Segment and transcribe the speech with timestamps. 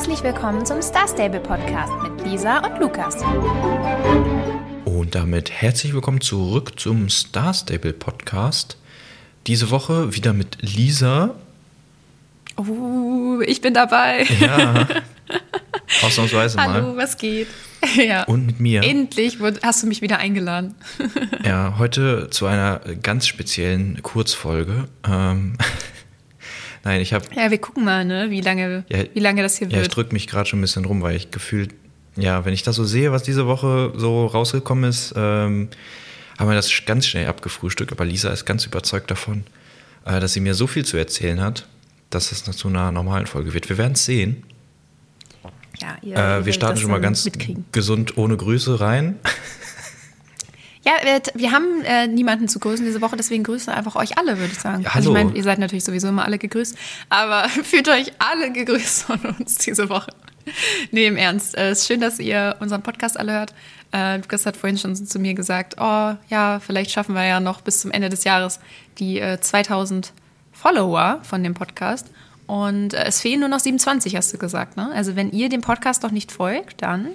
[0.00, 3.16] Herzlich willkommen zum Star Stable Podcast mit Lisa und Lukas.
[4.86, 8.78] Und damit herzlich willkommen zurück zum Star Stable Podcast.
[9.46, 11.34] Diese Woche wieder mit Lisa.
[12.56, 14.22] Oh, ich bin dabei.
[14.40, 14.88] Ja,
[16.02, 16.72] ausnahmsweise mal.
[16.72, 17.48] Hallo, was geht?
[17.94, 18.24] Ja.
[18.24, 18.82] Und mit mir.
[18.82, 20.76] Endlich hast du mich wieder eingeladen.
[21.44, 24.88] Ja, heute zu einer ganz speziellen Kurzfolge.
[25.06, 25.58] Ähm,
[26.84, 29.68] Nein, ich habe Ja, wir gucken mal, ne, wie lange, Ja, wie lange das hier
[29.68, 29.96] Ja, ich wird.
[29.96, 31.74] drücke mich gerade schon ein bisschen rum, weil ich gefühlt,
[32.16, 35.68] ja, wenn ich das so sehe, was diese Woche so rausgekommen ist, ähm,
[36.38, 37.92] haben wir das ganz schnell abgefrühstückt.
[37.92, 39.44] Aber Lisa ist ganz überzeugt davon,
[40.06, 41.68] äh, dass sie mir so viel zu erzählen hat,
[42.08, 43.68] dass es zu einer normalen Folge wird.
[43.68, 44.42] Wir werden es sehen.
[45.80, 47.28] ja, ihr, Äh, wir starten schon mal ganz
[47.72, 49.16] gesund ohne Grüße rein.
[50.84, 54.38] Ja, wir, wir haben äh, niemanden zu grüßen diese Woche, deswegen grüßen einfach euch alle,
[54.38, 54.82] würde ich sagen.
[54.82, 55.26] Ja, Also ich hallo.
[55.26, 56.76] meine, ihr seid natürlich sowieso immer alle gegrüßt,
[57.10, 60.10] aber fühlt euch alle gegrüßt von uns diese Woche.
[60.90, 61.54] Nee, im Ernst.
[61.56, 63.54] äh, Es ist schön, dass ihr unseren Podcast alle hört.
[63.92, 67.60] Äh, Lukas hat vorhin schon zu mir gesagt, oh ja, vielleicht schaffen wir ja noch
[67.60, 68.58] bis zum Ende des Jahres
[68.98, 70.12] die äh, 2000
[70.52, 72.06] Follower von dem Podcast.
[72.46, 74.76] Und äh, es fehlen nur noch 27, hast du gesagt.
[74.78, 74.90] Ne?
[74.94, 77.08] Also wenn ihr dem Podcast noch nicht folgt, dann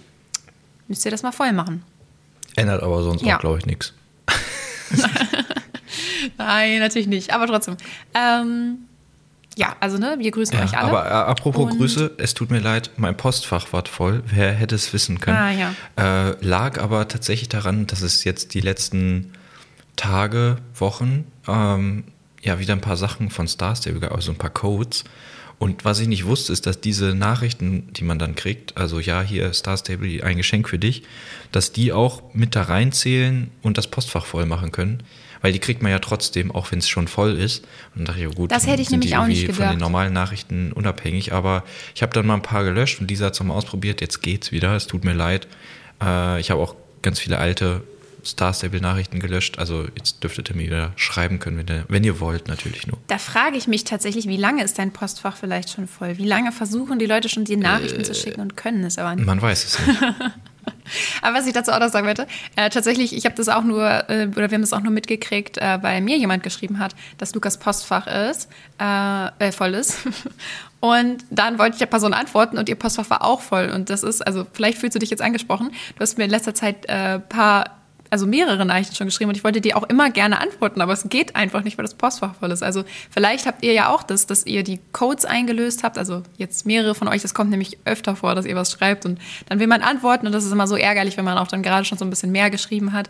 [0.87, 1.83] müsst ihr das mal voll machen.
[2.55, 3.35] Ändert aber sonst Ja.
[3.35, 3.93] auch, glaube ich, nichts.
[6.37, 7.77] Nein, natürlich nicht, aber trotzdem.
[8.13, 8.77] Ähm,
[9.57, 10.89] ja, also ne, wir grüßen euch Ja, alle.
[10.89, 14.23] aber äh, apropos Und- Grüße, es tut mir leid, mein Postfach war voll.
[14.27, 15.37] Wer hätte es wissen können?
[15.37, 16.29] Ah, ja.
[16.29, 19.31] äh, lag aber tatsächlich daran, dass es jetzt die letzten
[19.95, 22.03] Tage, Wochen, ähm,
[22.41, 25.03] ja, wieder ein paar Sachen von Star Stable also ein paar Codes.
[25.57, 29.21] Und was ich nicht wusste, ist, dass diese Nachrichten, die man dann kriegt, also ja,
[29.21, 31.03] hier Star Stable, ein Geschenk für dich,
[31.51, 35.03] dass die auch mit da reinzählen und das Postfach voll machen können.
[35.41, 37.63] Weil die kriegt man ja trotzdem, auch wenn es schon voll ist.
[37.93, 39.69] Und dann dachte ich, ja gut, Das hätte ich nämlich auch nicht irgendwie von den
[39.73, 39.81] gedacht.
[39.81, 41.33] normalen Nachrichten unabhängig.
[41.33, 44.01] Aber ich habe dann mal ein paar gelöscht und Lisa hat es mal ausprobiert.
[44.01, 44.75] Jetzt geht's wieder.
[44.75, 45.47] Es tut mir leid.
[46.01, 47.83] Äh, ich habe auch ganz viele alte
[48.25, 49.59] Star Stable Nachrichten gelöscht.
[49.59, 52.97] Also jetzt dürftet ihr mir wieder schreiben können, wenn ihr, wenn ihr wollt, natürlich nur.
[53.07, 56.17] Da frage ich mich tatsächlich, wie lange ist dein Postfach vielleicht schon voll?
[56.17, 59.25] Wie lange versuchen die Leute schon, die Nachrichten zu schicken und können es aber nicht?
[59.25, 60.01] Man weiß es nicht.
[61.21, 64.09] Aber was ich dazu auch noch sagen wollte, äh, tatsächlich, ich habe das auch nur,
[64.09, 67.33] äh, oder wir haben das auch nur mitgekriegt, äh, weil mir jemand geschrieben hat, dass
[67.33, 68.49] Lukas Postfach ist,
[68.79, 69.97] äh, äh, voll ist.
[70.79, 73.71] Und dann wollte ich der Person antworten und ihr Postfach war auch voll.
[73.73, 75.71] Und das ist, also vielleicht fühlst du dich jetzt angesprochen.
[75.95, 77.71] Du hast mir in letzter Zeit äh, paar,
[78.15, 81.09] also mehrere Nachrichten schon geschrieben und ich wollte dir auch immer gerne antworten, aber es
[81.09, 82.63] geht einfach nicht, weil das Postfach voll ist.
[82.63, 85.97] Also vielleicht habt ihr ja auch das, dass ihr die Codes eingelöst habt.
[85.97, 89.19] Also jetzt mehrere von euch, das kommt nämlich öfter vor, dass ihr was schreibt und
[89.49, 91.83] dann will man antworten und das ist immer so ärgerlich, wenn man auch dann gerade
[91.83, 93.09] schon so ein bisschen mehr geschrieben hat.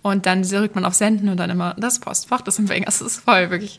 [0.00, 3.50] Und dann drückt man auf Senden und dann immer das Postfach des Empfängers ist voll,
[3.50, 3.78] wirklich.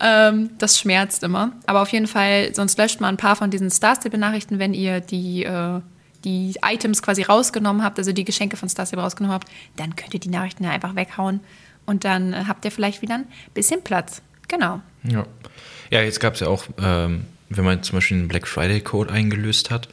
[0.00, 1.52] Ähm, das schmerzt immer.
[1.66, 5.44] Aber auf jeden Fall, sonst löscht man ein paar von diesen Starstable-Nachrichten, wenn ihr die,
[5.44, 5.80] äh,
[6.26, 10.20] die Items quasi rausgenommen habt, also die Geschenke von Starstable rausgenommen habt, dann könnt ihr
[10.20, 11.40] die Nachrichten ja einfach weghauen.
[11.86, 14.22] Und dann äh, habt ihr vielleicht wieder ein bisschen Platz.
[14.48, 14.80] Genau.
[15.04, 15.24] Ja,
[15.90, 19.12] ja jetzt gab es ja auch, ähm, wenn man zum Beispiel einen Black Friday Code
[19.12, 19.88] eingelöst hat,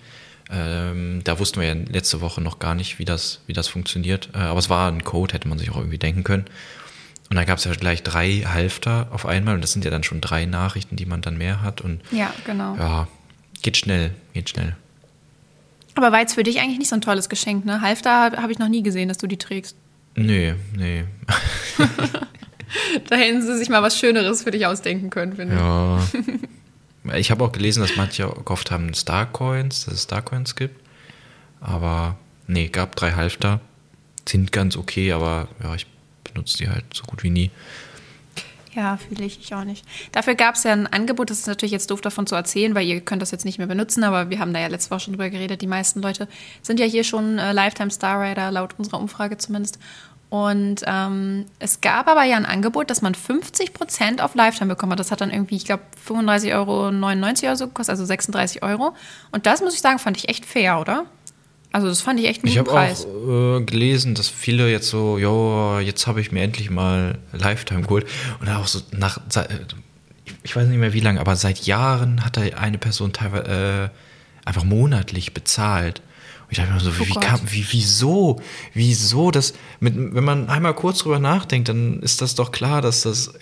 [0.50, 4.30] ähm, da wussten wir ja letzte Woche noch gar nicht, wie das, wie das funktioniert.
[4.34, 6.46] Äh, aber es war ein Code, hätte man sich auch irgendwie denken können.
[7.30, 9.56] Und dann gab es ja gleich drei Halfter auf einmal.
[9.56, 11.82] Und das sind ja dann schon drei Nachrichten, die man dann mehr hat.
[11.82, 12.76] Und Ja, genau.
[12.76, 13.08] ja,
[13.62, 14.76] geht schnell, geht schnell.
[15.96, 17.82] Aber war jetzt für dich eigentlich nicht so ein tolles Geschenk, ne?
[17.82, 19.76] Halfter habe hab ich noch nie gesehen, dass du die trägst.
[20.16, 21.06] Nee, nee.
[23.10, 25.60] Da hätten sie sich mal was Schöneres für dich ausdenken können, finde ich.
[25.60, 27.16] Ja.
[27.16, 30.80] Ich habe auch gelesen, dass manche gehofft haben, Starcoins, dass es Starcoins gibt.
[31.60, 32.18] Aber
[32.48, 33.60] nee, gab drei Halfter.
[34.28, 35.86] Sind ganz okay, aber ja, ich
[36.24, 37.52] benutze die halt so gut wie nie.
[38.76, 39.86] Ja, fühle ich, ich auch nicht.
[40.12, 42.88] Dafür gab es ja ein Angebot, das ist natürlich jetzt doof davon zu erzählen, weil
[42.88, 45.14] ihr könnt das jetzt nicht mehr benutzen, aber wir haben da ja letzte Woche schon
[45.14, 45.62] drüber geredet.
[45.62, 46.28] Die meisten Leute
[46.62, 49.78] sind ja hier schon äh, Lifetime Star Rider, laut unserer Umfrage zumindest.
[50.34, 55.00] Und ähm, es gab aber ja ein Angebot, dass man 50% auf Lifetime bekommen hat.
[55.00, 58.96] Das hat dann irgendwie, ich glaube, 35,99 Euro oder so gekostet, also 36 Euro.
[59.32, 61.06] Und das muss ich sagen, fand ich echt fair, oder?
[61.74, 63.06] Also das fand ich echt einen Ich guten habe Preis.
[63.06, 67.82] auch äh, gelesen, dass viele jetzt so, jo, jetzt habe ich mir endlich mal Lifetime
[67.82, 68.06] geholt.
[68.40, 69.48] Und auch so nach, äh,
[70.44, 74.48] ich weiß nicht mehr wie lange, aber seit Jahren hat da eine Person teilweise äh,
[74.48, 76.02] einfach monatlich bezahlt.
[76.44, 78.40] Und ich dachte mir so, Oh wie, kam, wie, wieso,
[78.76, 83.02] wieso das, mit, wenn man einmal kurz drüber nachdenkt, dann ist das doch klar, dass
[83.02, 83.34] das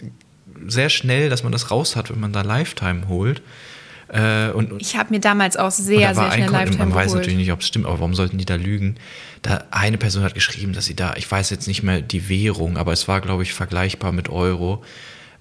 [0.68, 3.42] sehr schnell, dass man das raus hat, wenn man da Lifetime holt.
[4.12, 7.52] Äh, und, Ich habe mir damals auch sehr, sehr schnell Lifetime Man weiß natürlich nicht,
[7.52, 8.96] ob es stimmt, aber warum sollten die da lügen?
[9.42, 12.78] Da eine Person hat geschrieben, dass sie da, ich weiß jetzt nicht mehr die Währung,
[12.78, 14.84] aber es war, glaube ich, vergleichbar mit Euro,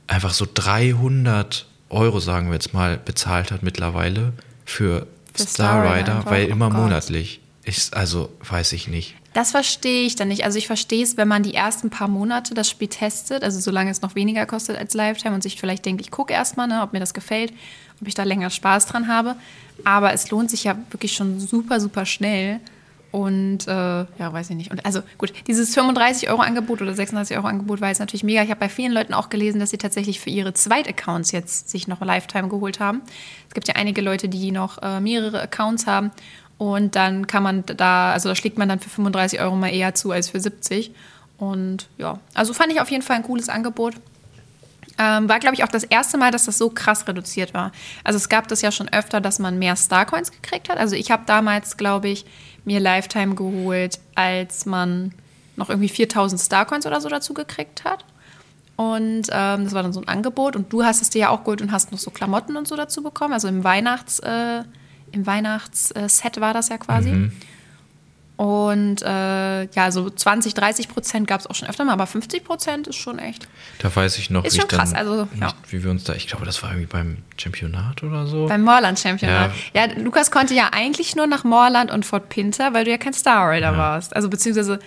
[0.07, 4.33] einfach so 300 Euro, sagen wir jetzt mal, bezahlt hat mittlerweile
[4.65, 6.79] für Für Star Rider, weil Oh immer Gott.
[6.79, 7.41] monatlich.
[7.65, 9.17] Ist, also, weiß ich nicht.
[9.33, 10.45] Das verstehe ich dann nicht.
[10.45, 13.91] Also ich verstehe es, wenn man die ersten paar Monate das Spiel testet, also solange
[13.91, 16.93] es noch weniger kostet als Lifetime und sich vielleicht denkt, ich gucke erstmal, ne, ob
[16.93, 17.53] mir das gefällt,
[18.01, 19.37] ob ich da länger Spaß dran habe.
[19.85, 22.61] Aber es lohnt sich ja wirklich schon super, super schnell.
[23.13, 24.71] Und äh, ja, weiß ich nicht.
[24.71, 28.43] Und also gut, dieses 35-Euro-Angebot oder 36-Euro-Angebot war jetzt natürlich mega.
[28.43, 31.89] Ich habe bei vielen Leuten auch gelesen, dass sie tatsächlich für ihre Zweit-Accounts jetzt sich
[31.89, 33.03] noch Lifetime geholt haben.
[33.49, 36.13] Es gibt ja einige Leute, die noch äh, mehrere Accounts haben.
[36.57, 39.95] Und dann kann man da, also da schlägt man dann für 35 Euro mal eher
[39.95, 40.93] zu als für 70.
[41.39, 43.95] Und ja, also fand ich auf jeden Fall ein cooles Angebot.
[45.03, 47.73] Ähm, war, glaube ich, auch das erste Mal, dass das so krass reduziert war.
[48.05, 50.77] Also es gab das ja schon öfter, dass man mehr Starcoins gekriegt hat.
[50.77, 52.27] Also ich habe damals, glaube ich,
[52.67, 55.15] mir Lifetime geholt, als man
[55.57, 58.05] noch irgendwie 4000 Starcoins oder so dazu gekriegt hat.
[58.77, 60.55] Und ähm, das war dann so ein Angebot.
[60.55, 62.77] Und du hast es dir ja auch geholt und hast noch so Klamotten und so
[62.77, 63.33] dazu bekommen.
[63.33, 64.65] Also im Weihnachts, äh,
[65.13, 67.11] im Weihnachtsset war das ja quasi.
[68.41, 72.43] Und äh, ja, so 20, 30 Prozent gab es auch schon öfter mal, aber 50
[72.43, 73.47] Prozent ist schon echt.
[73.81, 75.53] Da weiß ich noch, Ist wie schon ich dann, krass, also, ja.
[75.69, 78.47] wie wir uns da, ich glaube, das war irgendwie beim Championat oder so.
[78.47, 79.51] Beim Moorland-Championat.
[79.75, 79.85] Ja.
[79.99, 83.51] Lukas konnte ja eigentlich nur nach Moorland und Fort Pinter, weil du ja kein Star
[83.51, 84.17] Rider warst.
[84.17, 84.79] Also beziehungsweise,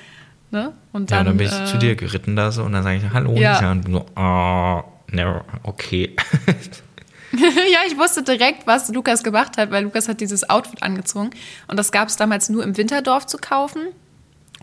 [0.49, 0.73] ne?
[0.91, 2.97] Und ja, dann, dann bin ich äh, zu dir geritten da so und dann sage
[2.97, 3.69] ich, hallo, Ja.
[3.69, 6.15] Und du so, oh, never, okay.
[7.71, 11.31] ja, ich wusste direkt, was Lukas gemacht hat, weil Lukas hat dieses Outfit angezogen.
[11.67, 13.87] Und das gab es damals nur im Winterdorf zu kaufen.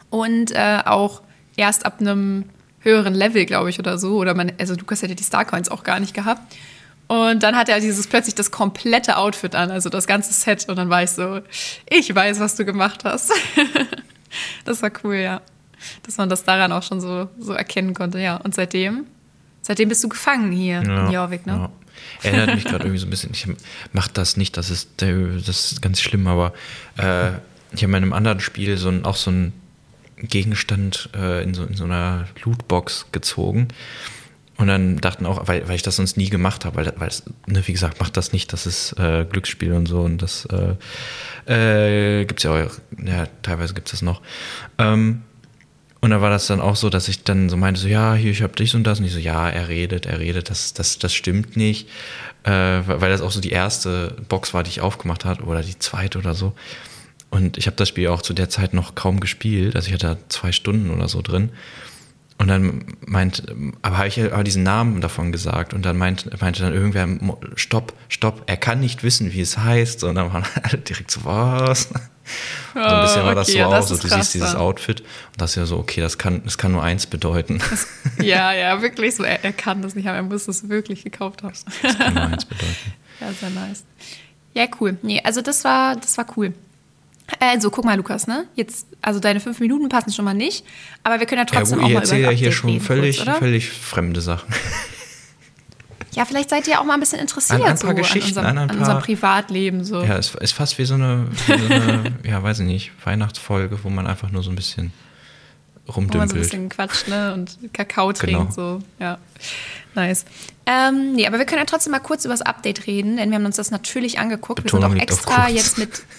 [0.09, 1.23] Und äh, auch
[1.57, 2.45] erst ab einem
[2.81, 4.17] höheren Level, glaube ich, oder so.
[4.19, 6.43] Oder man, also Lukas hätte die Starcoins auch gar nicht gehabt.
[7.09, 10.69] Und dann hat er dieses plötzlich das komplette Outfit an, also das ganze Set.
[10.69, 11.41] Und dann war ich so,
[11.89, 13.33] ich weiß, was du gemacht hast.
[14.65, 15.41] das war cool, ja.
[16.05, 18.37] Dass man das daran auch schon so, so erkennen konnte, ja.
[18.37, 19.07] Und seitdem,
[19.61, 21.53] seitdem bist du gefangen hier in Jorvik, ne?
[21.53, 21.71] Ja.
[22.23, 23.47] Erinnert mich gerade irgendwie so ein bisschen, ich
[23.93, 26.53] mach das nicht, das ist, das ist ganz schlimm, aber
[26.99, 27.31] äh,
[27.73, 29.53] ich habe in einem anderen Spiel so ein, auch so einen
[30.17, 33.69] Gegenstand äh, in, so, in so einer Lootbox gezogen.
[34.57, 37.23] Und dann dachten auch, weil, weil ich das sonst nie gemacht habe, weil, weil es,
[37.47, 40.47] ne, wie gesagt, macht das nicht, das ist äh, Glücksspiel und so und das
[41.47, 42.71] äh, äh, gibt es ja auch,
[43.03, 44.21] ja, teilweise gibt es das noch.
[44.77, 45.23] Ähm,
[46.01, 48.31] und da war das dann auch so, dass ich dann so meinte, so, ja, hier,
[48.31, 49.01] ich hab dich und das.
[49.01, 51.89] Und ich so, ja, er redet, er redet, das, das, das stimmt nicht.
[52.45, 52.51] Äh,
[52.87, 56.19] weil das auch so die erste Box war, die ich aufgemacht habe, oder die zweite
[56.19, 56.55] oder so.
[57.29, 59.77] Und ich habe das Spiel auch zu der Zeit noch kaum gespielt.
[59.77, 61.51] Also ich hatte da zwei Stunden oder so drin.
[62.41, 63.45] Und dann meint,
[63.83, 67.07] aber habe ich ja aber diesen Namen davon gesagt und dann meint, meinte dann irgendwer,
[67.07, 70.05] "Mo- stopp, stopp, er kann nicht wissen, wie es heißt.
[70.05, 71.91] Und dann waren alle direkt so, was?
[72.75, 74.55] so ein bisschen war das okay, so ja, auch, das so, du krass, siehst dieses.
[74.55, 77.61] Outfit und das ist ja so, okay, das kann, das kann nur eins bedeuten.
[78.23, 79.23] Ja, ja, wirklich so.
[79.23, 81.53] Er, er kann das nicht, aber er muss es wirklich gekauft haben.
[81.83, 82.75] Das kann nur eins bedeuten.
[83.21, 83.85] Ja, sehr nice.
[84.55, 84.97] Ja, cool.
[85.03, 86.55] Nee, also das war, das war cool.
[87.39, 88.47] Also, guck mal, Lukas, ne?
[88.57, 90.65] Jetzt, also deine fünf Minuten passen schon mal nicht,
[91.05, 93.39] aber wir können ja Ja, trotzdem gut, auch mal über ja hier schon völlig, kurz,
[93.39, 94.53] völlig fremde Sachen.
[96.13, 98.59] Ja, vielleicht seid ihr auch mal ein bisschen interessiert An ein so an, unserem, an
[98.59, 100.03] an unserem Privatleben so.
[100.03, 103.85] Ja, es ist fast wie so eine, wie so eine ja, weiß ich nicht, Weihnachtsfolge,
[103.85, 104.93] wo man einfach nur so ein bisschen
[105.87, 106.43] Wo man so ein rumdümpelt.
[106.43, 107.33] bisschen quatscht, ne?
[107.35, 108.51] Und Kakao trinkt, Genau.
[108.51, 108.83] so.
[108.99, 109.19] Ja.
[109.95, 110.25] Nice.
[110.67, 113.37] Ähm, nee, aber wir können ja trotzdem mal kurz über das Update reden, denn wir
[113.37, 114.63] haben uns das natürlich angeguckt.
[114.65, 116.03] Betonung wir sind auch extra jetzt mit.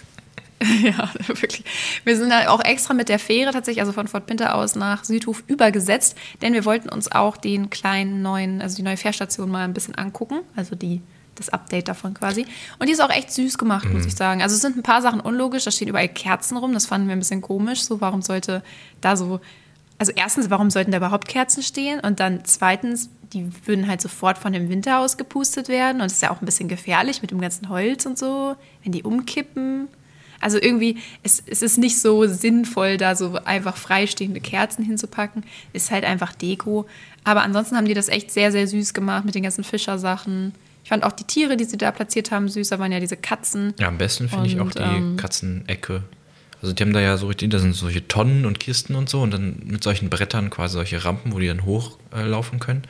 [0.83, 1.63] ja, wirklich.
[2.03, 5.03] Wir sind halt auch extra mit der Fähre tatsächlich, also von Fort Pinter aus nach
[5.03, 9.63] Südhof übergesetzt, denn wir wollten uns auch den kleinen neuen, also die neue Fährstation mal
[9.63, 10.39] ein bisschen angucken.
[10.55, 11.01] Also die
[11.35, 12.45] das Update davon quasi.
[12.77, 13.93] Und die ist auch echt süß gemacht, Mhm.
[13.93, 14.41] muss ich sagen.
[14.41, 17.15] Also es sind ein paar Sachen unlogisch, da stehen überall Kerzen rum, das fanden wir
[17.15, 17.83] ein bisschen komisch.
[17.83, 18.61] So, warum sollte
[18.99, 19.39] da so.
[19.97, 21.99] Also erstens, warum sollten da überhaupt Kerzen stehen?
[22.01, 26.01] Und dann zweitens, die würden halt sofort von dem Winter aus gepustet werden.
[26.01, 28.91] Und es ist ja auch ein bisschen gefährlich mit dem ganzen Holz und so, wenn
[28.91, 29.87] die umkippen.
[30.41, 35.43] Also irgendwie, es, es ist nicht so sinnvoll, da so einfach freistehende Kerzen hinzupacken.
[35.73, 36.87] Ist halt einfach Deko.
[37.23, 40.53] Aber ansonsten haben die das echt sehr, sehr süß gemacht mit den ganzen Fischersachen.
[40.83, 42.69] Ich fand auch die Tiere, die sie da platziert haben, süß.
[42.69, 43.73] Da waren ja diese Katzen.
[43.79, 46.03] Ja, am besten finde ich auch die ähm, Katzenecke.
[46.61, 49.21] Also die haben da ja so richtig, da sind solche Tonnen und Kisten und so
[49.21, 52.83] und dann mit solchen Brettern quasi solche Rampen, wo die dann hochlaufen äh, laufen können.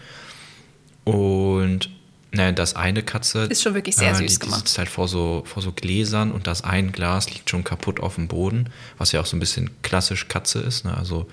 [1.05, 1.89] Und
[2.34, 3.44] naja, das eine Katze.
[3.44, 4.60] Ist schon wirklich sehr äh, süß die, die gemacht.
[4.68, 8.16] sitzt halt vor so, vor so Gläsern und das ein Glas liegt schon kaputt auf
[8.16, 10.86] dem Boden, was ja auch so ein bisschen klassisch Katze ist.
[10.86, 10.96] Ne?
[10.96, 11.28] Also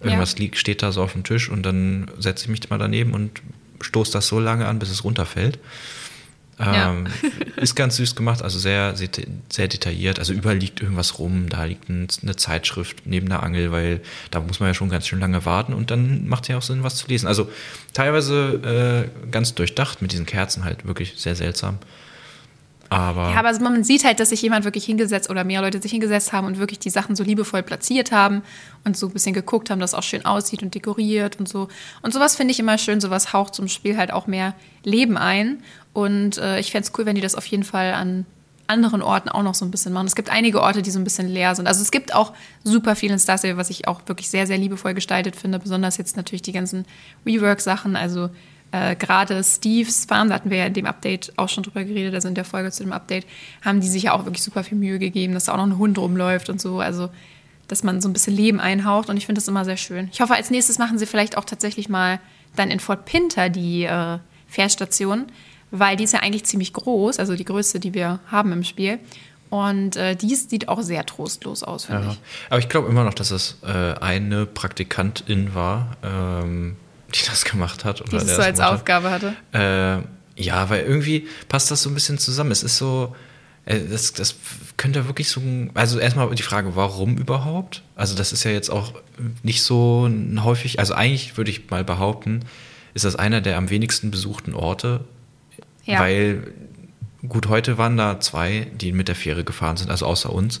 [0.00, 0.38] irgendwas Ja.
[0.38, 3.42] liegt, steht da so auf dem Tisch und dann setze ich mich mal daneben und
[3.80, 5.58] stoße das so lange an, bis es runterfällt.
[6.58, 6.90] Ja.
[6.92, 7.06] Ähm,
[7.56, 9.08] ist ganz süß gemacht, also sehr, sehr,
[9.50, 10.18] sehr detailliert.
[10.18, 14.40] Also überall liegt irgendwas rum, da liegt ein, eine Zeitschrift neben der Angel, weil da
[14.40, 16.96] muss man ja schon ganz schön lange warten und dann macht ja auch Sinn, was
[16.96, 17.26] zu lesen.
[17.26, 17.50] Also
[17.92, 21.78] teilweise äh, ganz durchdacht mit diesen Kerzen halt wirklich sehr seltsam.
[22.90, 25.80] Aber, Ja, aber also man sieht halt, dass sich jemand wirklich hingesetzt oder mehr Leute
[25.80, 28.42] sich hingesetzt haben und wirklich die Sachen so liebevoll platziert haben
[28.84, 31.68] und so ein bisschen geguckt haben, dass es auch schön aussieht und dekoriert und so.
[32.02, 35.62] Und sowas finde ich immer schön, sowas haucht zum Spiel halt auch mehr Leben ein.
[35.92, 38.26] Und äh, ich fände es cool, wenn die das auf jeden Fall an
[38.66, 40.06] anderen Orten auch noch so ein bisschen machen.
[40.06, 41.66] Es gibt einige Orte, die so ein bisschen leer sind.
[41.66, 44.58] Also es gibt auch super viel in Star Stable, was ich auch wirklich sehr, sehr
[44.58, 45.58] liebevoll gestaltet finde.
[45.58, 46.86] Besonders jetzt natürlich die ganzen
[47.26, 47.96] Rework-Sachen.
[47.96, 48.30] Also
[48.74, 52.14] äh, gerade Steves Farm, da hatten wir ja in dem Update auch schon drüber geredet,
[52.14, 53.24] also in der Folge zu dem Update,
[53.64, 55.78] haben die sich ja auch wirklich super viel Mühe gegeben, dass da auch noch ein
[55.78, 56.80] Hund rumläuft und so.
[56.80, 57.10] Also
[57.68, 60.08] dass man so ein bisschen Leben einhaucht und ich finde das immer sehr schön.
[60.12, 62.20] Ich hoffe, als nächstes machen sie vielleicht auch tatsächlich mal
[62.56, 65.26] dann in Fort Pinter die äh, Fährstation,
[65.70, 68.98] weil die ist ja eigentlich ziemlich groß, also die größte, die wir haben im Spiel.
[69.50, 72.12] Und äh, die sieht auch sehr trostlos aus, finde ja.
[72.12, 72.18] ich.
[72.50, 76.76] Aber ich glaube immer noch, dass es äh, eine Praktikantin war, ähm,
[77.14, 78.00] die das gemacht hat.
[78.00, 78.72] Oder Die das so als hat.
[78.72, 79.34] Aufgabe hatte.
[79.52, 82.50] Äh, ja, weil irgendwie passt das so ein bisschen zusammen.
[82.50, 83.14] Es ist so,
[83.66, 84.34] äh, das, das
[84.76, 85.40] könnte wirklich so,
[85.74, 87.82] also erstmal die Frage, warum überhaupt?
[87.94, 88.92] Also das ist ja jetzt auch
[89.42, 90.10] nicht so
[90.42, 92.40] häufig, also eigentlich würde ich mal behaupten,
[92.94, 95.04] ist das einer der am wenigsten besuchten Orte,
[95.84, 96.00] Ja.
[96.00, 96.52] weil
[97.28, 100.60] gut, heute waren da zwei, die mit der Fähre gefahren sind, also außer uns.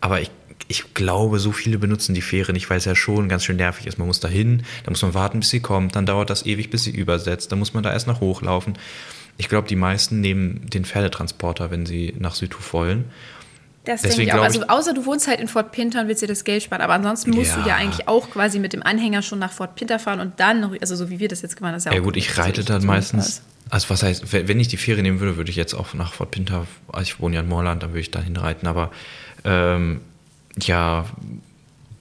[0.00, 0.30] Aber ich,
[0.66, 3.86] ich glaube, so viele benutzen die Fähre nicht, weil es ja schon ganz schön nervig
[3.86, 3.98] ist.
[3.98, 6.70] Man muss da hin, dann muss man warten, bis sie kommt, dann dauert das ewig,
[6.70, 8.76] bis sie übersetzt, dann muss man da erst noch hochlaufen.
[9.38, 13.04] Ich glaube, die meisten nehmen den Pferdetransporter, wenn sie nach Südhof wollen.
[13.84, 14.44] Das Deswegen denke ich auch.
[14.44, 16.82] Also außer du wohnst halt in Fort Pinter und willst dir das Geld sparen.
[16.82, 17.68] Aber ansonsten musst du Ja.
[17.68, 20.74] ja eigentlich auch quasi mit dem Anhänger schon nach Fort Pinter fahren und dann noch,
[20.78, 21.78] also so wie wir das jetzt gemacht haben.
[21.78, 23.40] ist Ja, auch gut, ich reite dann meistens.
[23.70, 26.12] Also was heißt, wenn wenn ich die Fähre nehmen würde, würde ich jetzt auch nach
[26.12, 28.90] Fort Pinter, also ich wohne ja in Moorland, dann würde ich da hinreiten, aber
[29.44, 30.00] ähm,
[30.66, 31.06] ja,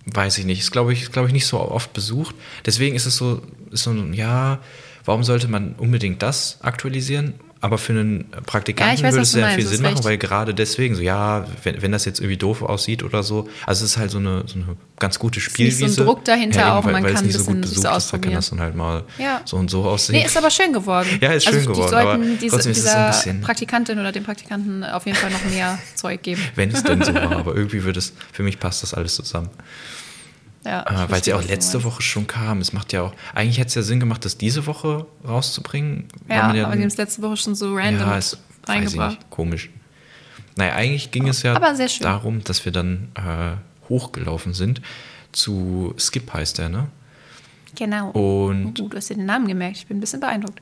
[0.05, 0.59] weiß ich nicht.
[0.59, 2.35] Ist glaube ich, glaube ich, nicht so oft besucht.
[2.65, 4.59] Deswegen ist es so, ist so ein, ja,
[5.05, 7.35] warum sollte man unbedingt das aktualisieren?
[7.59, 10.93] Aber für einen Praktikanten Ja, weiß, würde es sehr viel Sinn machen, weil gerade deswegen,
[10.95, 14.11] so ja, wenn, wenn das jetzt irgendwie doof aussieht oder so, also es ist halt
[14.11, 16.03] so eine, so eine ganz gute nicht so ein Spielwiese.
[16.05, 18.13] Druck dahinter eben, auch, weil, man weil es kann nicht ein so gut besucht ist,
[18.13, 19.41] da kann das dann halt mal Ja.
[19.45, 20.17] so und so aussehen.
[20.19, 21.07] Nee, ist aber schön geworden.
[21.19, 23.41] Ja, ist schön also, geworden, sollten aber diese, trotzdem ist es so ein dieser bisschen-
[23.41, 26.41] Praktikantin oder dem Praktikanten auf jeden Fall noch mehr Zeug geben.
[26.55, 29.49] Wenn es denn so war, aber irgendwie wird es, für mich passt das alles zusammen.
[30.67, 31.83] Ja, Äh, weil sie auch letzte.
[31.83, 32.59] Woche schon kam.
[32.59, 36.07] Es macht ja auch, eigentlich hätte es ja Sinn gemacht, das diese Woche rauszubringen.
[36.27, 39.19] Ja, man aber die haben es letzte Woche schon so random ja, ich reingebracht.
[39.19, 39.69] nicht, komisch.
[40.57, 41.57] Naja, eigentlich ging es ja
[42.01, 43.55] darum, dass wir dann äh,
[43.89, 44.81] hochgelaufen sind
[45.31, 46.87] zu Skip heißt der, ne?
[47.75, 48.09] Genau.
[48.09, 49.77] Und Uh, du hast dir den Namen gemerkt.
[49.77, 50.59] Ich bin ein bisschen beeindruckt.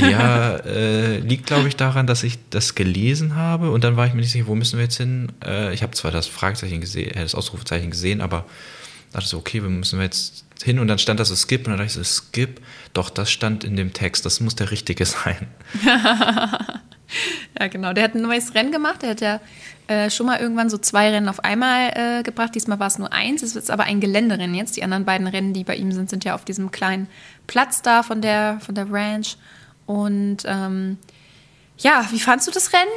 [0.00, 4.14] Ja, äh, liegt, glaube ich, daran, dass ich das gelesen habe und dann war ich
[4.14, 5.30] mir nicht sicher, wo müssen wir jetzt hin?
[5.44, 8.46] Äh, ich habe zwar das Fragezeichen gesehen, äh, das Ausrufezeichen gesehen, aber
[9.12, 10.78] dachte so, okay, wo müssen wir jetzt hin?
[10.78, 12.60] Und dann stand da so Skip und dann dachte ich so, Skip,
[12.92, 15.48] doch, das stand in dem Text, das muss der richtige sein.
[17.58, 17.92] Ja, genau.
[17.92, 19.02] Der hat ein neues Rennen gemacht.
[19.02, 19.40] Der hat ja
[19.88, 22.54] äh, schon mal irgendwann so zwei Rennen auf einmal äh, gebracht.
[22.54, 23.42] Diesmal war es nur eins.
[23.42, 24.76] Es ist aber ein Geländerennen jetzt.
[24.76, 27.08] Die anderen beiden Rennen, die bei ihm sind, sind ja auf diesem kleinen
[27.46, 29.36] Platz da von der, von der Ranch.
[29.86, 30.98] Und ähm,
[31.78, 32.90] ja, wie fandst du das Rennen?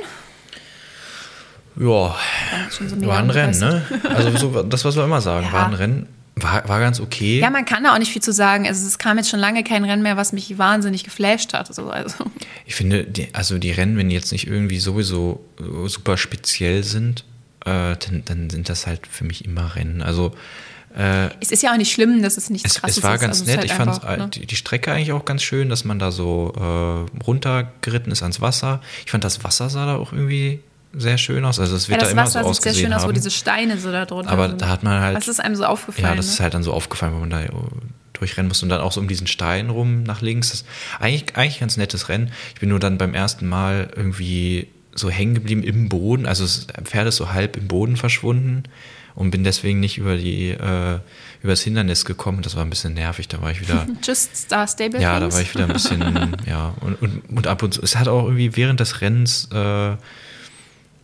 [1.79, 2.15] Ja,
[2.69, 3.81] so war ein Rennen, ne?
[4.13, 5.53] Also so, das, was wir immer sagen, Ja.
[5.53, 7.39] war ein Rennen, war, war ganz okay.
[7.39, 8.67] Ja, man kann da auch nicht viel zu sagen.
[8.67, 11.73] Also es kam jetzt schon lange kein Rennen mehr, was mich wahnsinnig geflasht hat.
[11.73, 12.25] So, also.
[12.65, 16.83] Ich finde, die, also die Rennen, wenn die jetzt nicht irgendwie sowieso äh, super speziell
[16.83, 17.23] sind,
[17.65, 20.01] äh, dann, dann sind das halt für mich immer Rennen.
[20.01, 20.33] Also
[20.97, 23.21] äh, Es ist ja auch nicht schlimm, dass es nichts es, krasses es war ist.
[23.21, 23.57] ganz Also ist nett.
[23.59, 24.27] halt ich fand einfach, ne?
[24.33, 28.41] die, die Strecke eigentlich auch ganz schön, dass man da so äh, runtergeritten ist ans
[28.41, 28.81] Wasser.
[29.05, 30.59] Ich fand das Wasser sah da auch irgendwie
[30.93, 31.59] sehr schön aus.
[31.59, 33.07] Also es Ja, wird da das immer Wasser so sieht sehr ausgesehen schön aus, wo
[33.07, 33.13] haben.
[33.15, 34.62] diese Steine so da drunter Aber sind.
[34.62, 36.07] da hat man halt- Was ist einem so aufgefallen?
[36.07, 36.43] Ja, das ist ne?
[36.43, 37.41] halt dann so aufgefallen, wenn man da
[38.13, 40.51] durchrennen muss und dann auch so um diesen Stein rum nach links.
[40.51, 40.67] Das ist
[41.00, 42.31] eigentlich, eigentlich ein ganz nettes Rennen.
[42.53, 46.25] Ich bin nur dann beim ersten Mal irgendwie so hängen geblieben im Boden.
[46.27, 48.63] Also das Pferd ist so halb im Boden verschwunden
[49.15, 51.00] und bin deswegen nicht über die äh,
[51.41, 52.43] über das Hindernis gekommen.
[52.43, 53.27] Das war ein bisschen nervig.
[53.27, 53.88] Da war ich wieder.
[54.03, 57.63] Just Star Stable Ja, da war ich wieder ein bisschen, ja, und, und, und ab
[57.63, 59.95] und zu, es hat auch irgendwie während des Rennens, äh,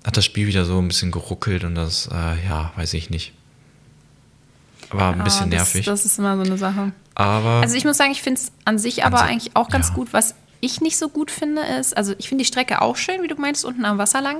[0.09, 3.31] hat das Spiel wieder so ein bisschen geruckelt und das, äh, ja, weiß ich nicht.
[4.91, 5.85] War ein Ah, bisschen das, nervig.
[5.85, 6.91] Das ist immer so eine Sache.
[7.13, 9.89] aber Also ich muss sagen, ich finde es an sich aber si- eigentlich auch ganz
[9.89, 9.93] ja.
[9.95, 10.11] gut.
[10.13, 13.27] Was ich nicht so gut finde, ist, also ich finde die Strecke auch schön, wie
[13.27, 14.37] du meinst, unten am Wasser lang.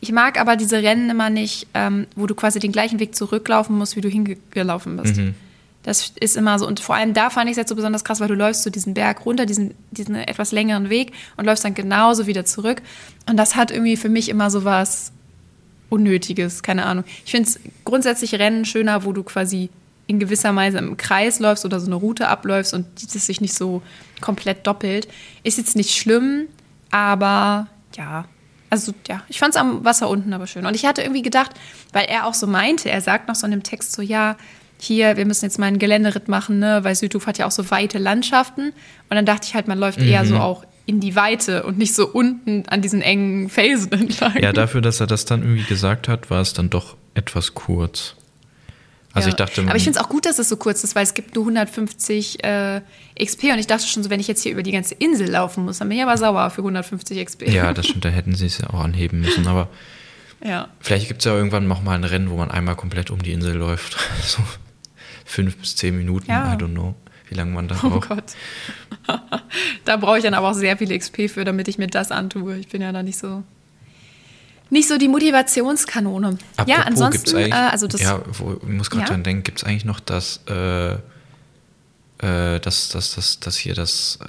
[0.00, 3.76] Ich mag aber diese Rennen immer nicht, ähm, wo du quasi den gleichen Weg zurücklaufen
[3.76, 5.16] musst, wie du hingelaufen bist.
[5.16, 5.34] Mhm.
[5.82, 6.66] Das ist immer so.
[6.66, 8.70] Und vor allem da fand ich es jetzt so besonders krass, weil du läufst so
[8.70, 12.82] diesen Berg runter, diesen, diesen etwas längeren Weg und läufst dann genauso wieder zurück.
[13.28, 15.12] Und das hat irgendwie für mich immer so was
[15.88, 17.04] Unnötiges, keine Ahnung.
[17.24, 19.70] Ich finde es grundsätzlich Rennen schöner, wo du quasi
[20.06, 23.54] in gewisser Weise im Kreis läufst oder so eine Route abläufst und das sich nicht
[23.54, 23.82] so
[24.20, 25.08] komplett doppelt.
[25.44, 26.46] Ist jetzt nicht schlimm,
[26.90, 28.26] aber ja,
[28.70, 30.64] Also ja, ich fand es am Wasser unten aber schön.
[30.64, 31.50] Und ich hatte irgendwie gedacht,
[31.92, 34.36] weil er auch so meinte, er sagt noch so in dem Text so, ja,
[34.82, 36.80] hier, wir müssen jetzt mal einen Geländeritt machen, ne?
[36.82, 38.68] weil Südhof hat ja auch so weite Landschaften.
[39.08, 41.94] Und dann dachte ich halt, man läuft eher so auch in die Weite und nicht
[41.94, 44.36] so unten an diesen engen Felsen entlang.
[44.42, 48.16] Ja, dafür, dass er das dann irgendwie gesagt hat, war es dann doch etwas kurz.
[49.12, 49.30] Also Ja.
[49.32, 51.14] ich dachte, Aber ich finde es auch gut, dass es so kurz ist, weil es
[51.14, 52.80] gibt nur 150 äh,
[53.20, 55.64] XP und ich dachte schon so, wenn ich jetzt hier über die ganze Insel laufen
[55.64, 57.48] muss, dann bin ich aber sauer für 150 XP.
[57.48, 59.48] ja, das stimmt, da hätten sie es ja auch anheben müssen.
[59.48, 59.68] Aber
[60.44, 60.68] ja.
[60.80, 63.32] vielleicht gibt es ja irgendwann noch mal ein Rennen, wo man einmal komplett um die
[63.32, 63.96] Insel läuft.
[64.24, 64.42] So
[65.30, 66.52] fünf bis zehn Minuten, Ja.
[66.54, 66.94] I don't know,
[67.28, 68.08] wie lange man da Oh braucht.
[68.08, 68.24] Gott.
[69.84, 72.56] da brauche ich dann aber auch sehr viel XP für, damit ich mir das antue.
[72.58, 73.42] Ich bin ja da nicht so
[74.72, 76.38] nicht so die Motivationskanone.
[76.58, 79.08] ja, Apropos, ansonsten, gibt's eigentlich, äh, also das ja, wo, ich muss gerade Ja?
[79.08, 84.18] dran denken, gibt es eigentlich noch das, äh, äh, das, das, das, das hier, das
[84.22, 84.26] äh,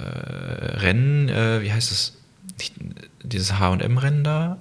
[0.78, 2.14] Rennen, äh, wie heißt es,
[2.58, 2.74] Nicht,
[3.22, 4.58] dieses H&M-Rennen da,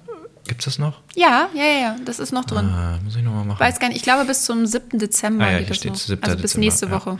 [0.47, 1.01] gibt es das noch?
[1.15, 2.65] ja, ja, ja, ja, das ist noch drin.
[2.65, 3.59] Ah, muss ich nochmal machen.
[3.59, 4.99] Weiß gar nicht, ich glaube bis zum 7.
[4.99, 5.99] Dezember Ah ja, geht steht noch.
[5.99, 6.23] 7.
[6.23, 6.91] Also bis Dezember, nächste.
[6.91, 7.19] Woche.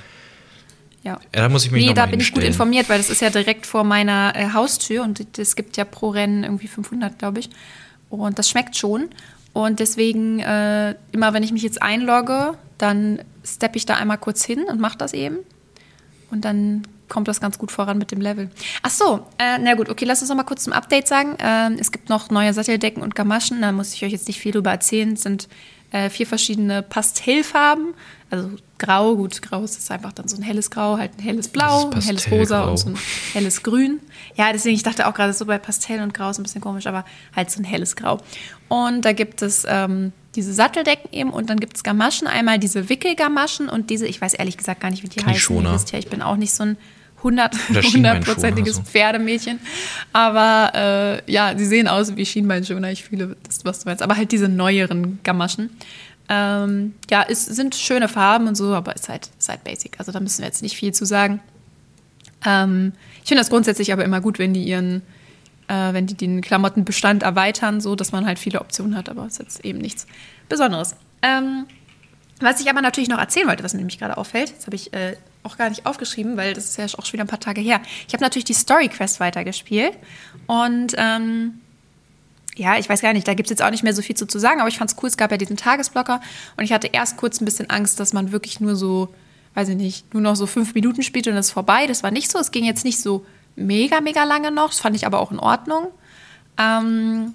[1.03, 1.13] Ja.
[1.33, 3.31] ja, da muss ich mich Nee, da bin ich gut informiert, weil das ist ja
[3.31, 7.49] direkt vor meiner äh, Haustür und es gibt ja pro Rennen irgendwie 500, glaube ich.
[8.09, 9.09] Und das schmeckt schon.
[9.53, 14.45] Und deswegen, äh, immer wenn ich mich jetzt einlogge, dann steppe ich da einmal kurz
[14.45, 15.37] hin und mache das eben.
[16.29, 18.49] Und dann kommt das ganz gut voran mit dem Level.
[18.81, 21.35] Ach so, äh, na gut, okay, lass uns noch mal kurz zum Update sagen.
[21.39, 24.53] Ähm, es gibt noch neue Satteldecken und Gamaschen, da muss ich euch jetzt nicht viel
[24.53, 25.13] drüber erzählen.
[25.13, 25.47] Es sind
[25.91, 27.93] äh, vier verschiedene Pastellfarben.
[28.29, 31.89] Also grau, gut, grau ist einfach dann so ein helles Grau, halt ein helles Blau,
[31.89, 32.97] ein helles Rosa und so ein
[33.33, 33.99] helles Grün.
[34.35, 36.87] Ja, deswegen, ich dachte auch gerade so bei Pastell und Grau ist ein bisschen komisch,
[36.87, 37.03] aber
[37.35, 38.19] halt so ein helles Grau.
[38.69, 42.25] Und da gibt es ähm, diese Satteldecken eben und dann gibt es Gamaschen.
[42.25, 45.31] Einmal diese Wickelgamaschen und diese, ich weiß ehrlich gesagt gar nicht, wie die heißen.
[45.31, 45.71] Knieschoner.
[45.71, 46.77] Ihr wisst ja, ich bin auch nicht so ein
[47.23, 48.83] 100 Oder Schienbeinschoner, hundertprozentiges so.
[48.83, 49.59] Pferdemädchen.
[50.13, 52.91] Aber äh, ja, sie sehen aus wie Schienbeinschoner.
[52.91, 54.01] Ich fühle das, was du meinst.
[54.03, 55.69] Aber halt diese neueren Gamaschen.
[56.29, 59.99] Ähm, ja, es sind schöne Farben und so, aber ist halt, ist halt basic.
[59.99, 61.41] Also da müssen wir jetzt nicht viel zu sagen.
[62.45, 65.01] Ähm, ich finde das grundsätzlich aber immer gut, wenn die ihren,
[65.67, 69.33] äh, wenn die den Klamottenbestand erweitern, so dass man halt viele Optionen hat, aber es
[69.33, 70.07] ist jetzt eben nichts
[70.49, 70.95] Besonderes.
[71.21, 71.65] Ähm,
[72.39, 74.93] was ich aber natürlich noch erzählen wollte, was mir nämlich gerade auffällt, das habe ich
[74.93, 77.61] äh, auch gar nicht aufgeschrieben, weil das ist ja auch schon wieder ein paar Tage
[77.61, 77.81] her.
[78.07, 79.93] Ich habe natürlich die Story Quest weitergespielt
[80.47, 81.61] und ähm,
[82.55, 84.27] ja, ich weiß gar nicht, da gibt es jetzt auch nicht mehr so viel zu,
[84.27, 86.21] zu sagen, aber ich fand es cool, es gab ja diesen Tagesblocker
[86.57, 89.13] und ich hatte erst kurz ein bisschen Angst, dass man wirklich nur so,
[89.55, 91.87] weiß ich nicht, nur noch so fünf Minuten spielt und es ist vorbei.
[91.87, 93.25] Das war nicht so, es ging jetzt nicht so
[93.55, 95.87] mega, mega lange noch, das fand ich aber auch in Ordnung.
[96.57, 97.33] Ähm,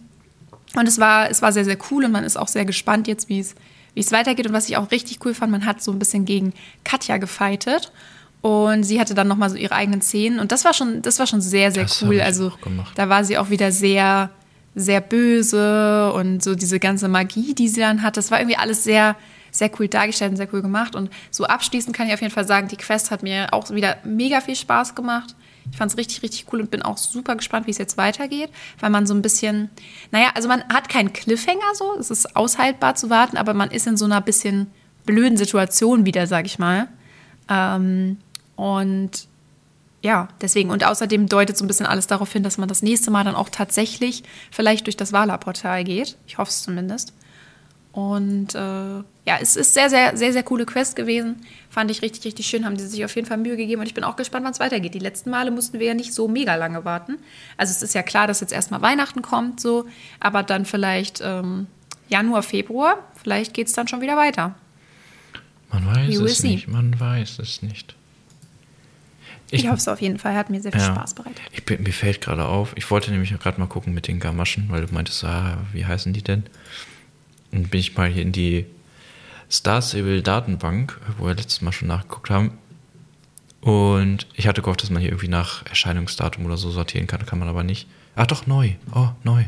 [0.75, 3.29] und es war, es war sehr, sehr cool und man ist auch sehr gespannt jetzt,
[3.31, 3.55] wie es,
[3.97, 4.47] wie es weitergeht.
[4.47, 6.53] Und was ich auch richtig cool fand, man hat so ein bisschen gegen
[6.85, 7.91] Katja gefightet.
[8.43, 10.39] Und sie hatte dann nochmal so ihre eigenen Szenen.
[10.39, 12.21] Und das war schon, das war schon sehr, sehr Das cool.
[12.21, 12.53] Also
[12.95, 14.31] da war sie auch wieder sehr,
[14.75, 18.85] sehr böse und so diese ganze Magie, die sie dann hat, das war irgendwie alles
[18.85, 19.17] sehr,
[19.51, 20.95] sehr cool dargestellt und sehr cool gemacht.
[20.95, 23.97] Und so abschließend kann ich auf jeden Fall sagen, die Quest hat mir auch wieder
[24.05, 25.35] mega viel Spaß gemacht.
[25.71, 28.51] Ich fand es richtig, richtig cool und bin auch super gespannt, wie es jetzt weitergeht,
[28.81, 29.71] weil man so ein bisschen,
[30.11, 33.87] naja, also man hat keinen Cliffhanger so, es ist aushaltbar zu warten, aber man ist
[33.87, 34.69] in so einer bisschen
[35.05, 36.89] blöden Situation wieder, sag ich mal.
[37.49, 38.19] Ähm,
[38.57, 39.29] und
[40.03, 40.71] ja, deswegen.
[40.71, 43.35] Und außerdem deutet so ein bisschen alles darauf hin, dass man das nächste Mal dann
[43.35, 46.17] auch tatsächlich vielleicht durch das Wahlerportal geht.
[46.27, 47.13] Ich hoffe es zumindest.
[47.93, 51.45] Und äh, ja, es ist sehr, sehr, sehr, sehr coole Quest gewesen.
[51.77, 52.65] Fand ich richtig, richtig schön.
[52.65, 54.61] Haben die sich auf jeden Fall Mühe gegeben und ich bin auch gespannt, wann es
[54.61, 54.95] weitergeht.
[54.95, 57.19] Die letzten Male mussten wir ja nicht so mega lange warten.
[57.59, 59.85] Also es ist ja klar, dass jetzt erstmal Weihnachten kommt, so,
[60.19, 61.67] aber dann vielleicht ähm,
[62.09, 64.55] Januar, Februar, vielleicht geht es dann schon wieder weiter.
[65.71, 67.95] Man weiß es nicht, man weiß es nicht.
[69.51, 70.35] Ich, hoffe es auf jeden Fall.
[70.35, 70.95] Hat mir sehr viel Ja.
[70.95, 71.43] Spaß bereitet.
[71.53, 74.87] Ich mir fällt gerade auf, ich wollte nämlich gerade mal gucken mit den Gamaschen, weil
[74.87, 76.45] du meintest, ah, wie heißen die denn?
[77.53, 78.65] Und bin ich mal hier in die
[79.49, 82.53] Stable Datenbank, wo wir letztes Mal schon nachgeguckt haben.
[83.61, 87.39] Und ich hatte gehofft, dass man hier irgendwie nach Erscheinungsdatum oder so sortieren kann, kann
[87.39, 87.89] man aber nicht.
[88.15, 88.73] Ach doch, neu.
[88.95, 89.45] Oh, neu.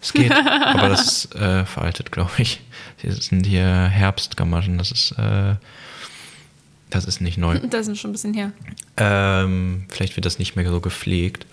[0.00, 0.32] Es geht.
[0.32, 2.60] aber das ist äh, veraltet, glaube ich.
[2.98, 5.56] Hier sind hier Herbstgamaschen, das ist, äh,
[6.90, 7.58] das ist nicht neu.
[7.70, 8.52] Das ist schon ein bisschen her.
[8.96, 11.46] ähm, vielleicht wird das nicht mehr so gepflegt.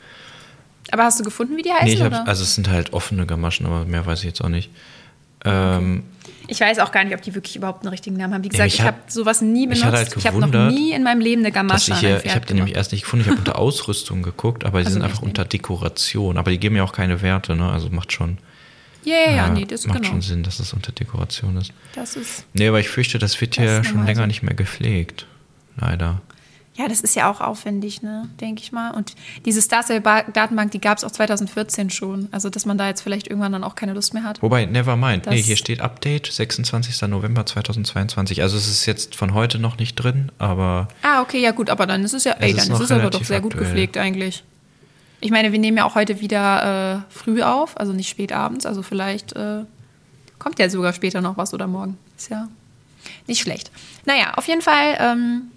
[0.92, 1.86] Aber hast du gefunden, wie die heißen?
[1.86, 2.28] Nee, ich hab, oder?
[2.28, 4.70] also es sind halt offene Gamaschen, aber mehr weiß ich jetzt auch nicht.
[5.46, 6.04] Ähm,
[6.48, 8.44] Ich weiß auch gar nicht, ob die wirklich überhaupt einen richtigen Namen haben.
[8.44, 9.86] Wie gesagt, ich hat- habe sowas nie benutzt.
[9.86, 12.46] hat halt ich habe noch nie in meinem Leben eine Gamasche ich hier, ich habe
[12.46, 15.22] die nämlich erst nicht gefunden, ich habe unter Ausrüstung geguckt, aber die Also sind einfach
[15.22, 15.30] nicht.
[15.30, 16.38] unter Dekoration.
[16.38, 17.72] Aber die geben ja auch keine Werte, ne?
[17.72, 18.38] Also macht schon,
[19.04, 20.10] Ja, ja, ja, nee, das macht genau.
[20.10, 21.72] schon Sinn, dass das unter Dekoration ist.
[21.96, 22.46] Das ist.
[22.54, 24.28] Nee, aber ich fürchte, das wird Das hier schon länger so.
[24.28, 25.26] nicht mehr gepflegt.
[25.78, 26.22] Leider.
[26.82, 28.90] Ja, das ist ja auch aufwendig, ne, denke ich mal.
[28.90, 29.14] Und
[29.46, 32.28] diese Starcell-Datenbank, die gab es auch 2014 schon.
[32.32, 34.42] Also, dass man da jetzt vielleicht irgendwann dann auch keine Lust mehr hat.
[34.42, 35.28] Wobei, never mind.
[35.28, 37.00] Das nee, hier steht Update, 26.
[37.08, 38.42] November 2022.
[38.42, 40.88] Also, es ist jetzt von heute noch nicht drin, aber.
[41.04, 41.70] Ah, okay, ja, gut.
[41.70, 44.44] Aber dann ist es ja, ey, dann ist es aber doch sehr gut gepflegt eigentlich.
[45.20, 48.66] Ich meine, wir nehmen ja auch heute wieder äh, früh auf, also nicht spät abends.
[48.66, 49.66] Also, vielleicht äh,
[50.40, 52.00] kommt ja sogar später noch was oder morgen.
[52.18, 52.48] Ist ja
[53.28, 53.70] nicht schlecht.
[54.06, 54.98] Naja, auf jeden Fall.
[55.00, 55.51] Ähm,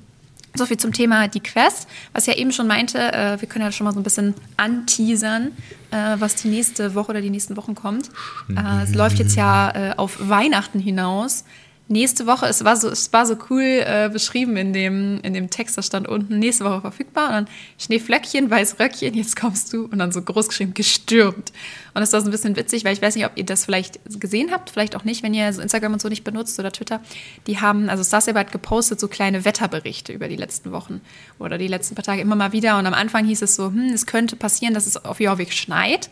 [0.55, 1.89] so viel zum Thema die Quest.
[2.13, 4.35] Was ich ja eben schon meinte, äh, wir können ja schon mal so ein bisschen
[4.57, 5.53] anteasern,
[5.91, 8.11] äh, was die nächste Woche oder die nächsten Wochen kommt.
[8.49, 11.45] Äh, es läuft jetzt ja äh, auf Weihnachten hinaus
[11.87, 15.51] nächste Woche, es war so, es war so cool äh, beschrieben in dem, in dem
[15.51, 19.85] Text, da stand unten, nächste Woche verfügbar und dann Schneeflöckchen, weiß Röckchen, jetzt kommst du
[19.85, 21.53] und dann so groß geschrieben, gestürmt.
[21.93, 24.01] Und das war so ein bisschen witzig, weil ich weiß nicht, ob ihr das vielleicht
[24.19, 27.01] gesehen habt, vielleicht auch nicht, wenn ihr so Instagram und so nicht benutzt oder Twitter.
[27.47, 31.03] Die haben, also Saseba hat gepostet so kleine Wetterberichte über die letzten Wochen
[31.39, 33.91] oder die letzten paar Tage immer mal wieder und am Anfang hieß es so, hm,
[33.93, 36.09] es könnte passieren, dass es auf Jorvik schneit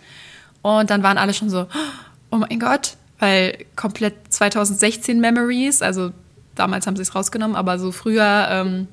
[0.60, 1.66] und dann waren alle schon so,
[2.30, 6.10] oh mein Gott, weil komplett 2016 Memories, also
[6.56, 8.88] damals haben sie es rausgenommen, aber so früher, ähm,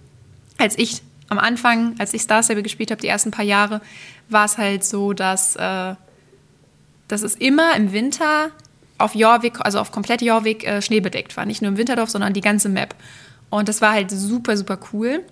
[0.60, 3.82] als ich am Anfang, als ich Star Stable gespielt habe, die ersten paar Jahre,
[4.30, 5.96] war es halt so, dass, äh,
[7.08, 8.52] dass es immer im Winter
[9.00, 11.48] auf Jorvik, also auf komplett Jorvik äh, schneebedeckt war.
[11.48, 12.94] Nicht nur im Winterdorf, sondern die ganze Map.
[13.50, 15.24] Und das war halt super, super cool.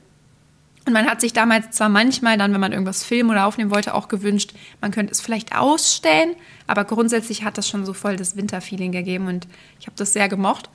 [0.87, 3.93] Und man hat sich damals zwar manchmal dann, wenn man irgendwas filmen oder aufnehmen wollte,
[3.93, 6.33] auch gewünscht, man könnte es vielleicht ausstellen,
[6.65, 9.47] aber grundsätzlich hat das schon so voll das Winterfeeling gegeben und
[9.81, 10.69] ich habe das sehr gemocht.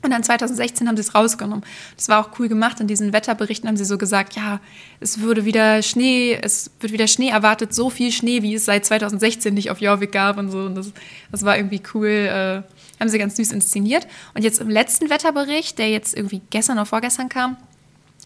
[0.00, 1.64] Und dann 2016 haben sie es rausgenommen.
[1.96, 2.78] Das war auch cool gemacht.
[2.80, 4.60] In diesen Wetterberichten haben sie so gesagt, ja,
[5.00, 8.84] es würde wieder Schnee, es wird wieder Schnee erwartet, so viel Schnee, wie es seit
[8.84, 10.58] 2016 nicht auf Jorvik gab und so.
[10.58, 10.92] Und das,
[11.32, 12.06] das war irgendwie cool.
[12.08, 12.62] Äh,
[13.00, 14.06] haben sie ganz süß inszeniert.
[14.34, 17.56] Und jetzt im letzten Wetterbericht, der jetzt irgendwie gestern oder vorgestern kam,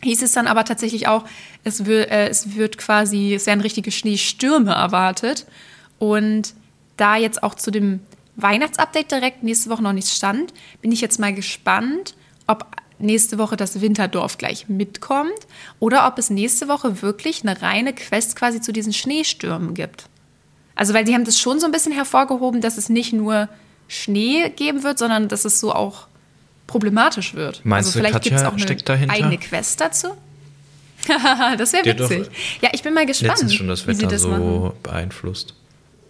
[0.02, 1.24] hieß es dann aber tatsächlich auch,
[1.64, 5.46] es, wird, äh, es wird quasi, es werden richtige Schneestürme erwartet.
[5.98, 6.54] Und
[6.96, 8.00] da jetzt auch zu dem
[8.36, 12.14] Weihnachtsupdate direkt nächste Woche noch nichts stand, bin ich jetzt mal gespannt,
[12.46, 12.66] ob
[12.98, 15.38] nächste Woche das Winterdorf gleich mitkommt
[15.80, 20.08] oder ob es nächste Woche wirklich eine reine Quest quasi zu diesen Schneestürmen gibt.
[20.74, 23.48] Also, weil sie haben das schon so ein bisschen hervorgehoben, dass es nicht nur
[23.88, 26.06] Schnee geben wird, sondern dass es so auch
[26.66, 27.64] problematisch wird.
[27.64, 30.08] Meinst also vielleicht gibt es auch eine eigene Quest dazu.
[31.58, 32.28] das wäre witzig.
[32.60, 33.32] Ja, ich bin mal gespannt.
[33.32, 34.72] Letztens schon das Wetter das so machen.
[34.82, 35.54] beeinflusst.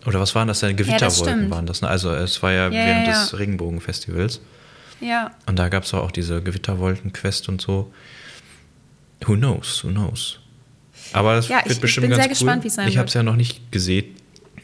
[0.06, 0.76] Oder was waren das denn?
[0.76, 1.82] Gewitterwolken ja, waren das.
[1.82, 1.88] Ne?
[1.88, 4.40] Also es war ja, ja während ja, des Regenbogenfestivals.
[5.00, 5.32] Ja.
[5.46, 7.92] Und da gab es auch diese Gewitterwolken-Quest und so.
[9.26, 9.84] Who knows?
[9.84, 10.38] Who knows?
[11.12, 12.98] Aber das ja, wird ich, bestimmt ich bin ganz sehr gespannt, wie es sein Ich
[12.98, 14.14] habe es ja noch nicht gesehen.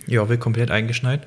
[0.07, 1.26] Ja, wird komplett eingeschneit.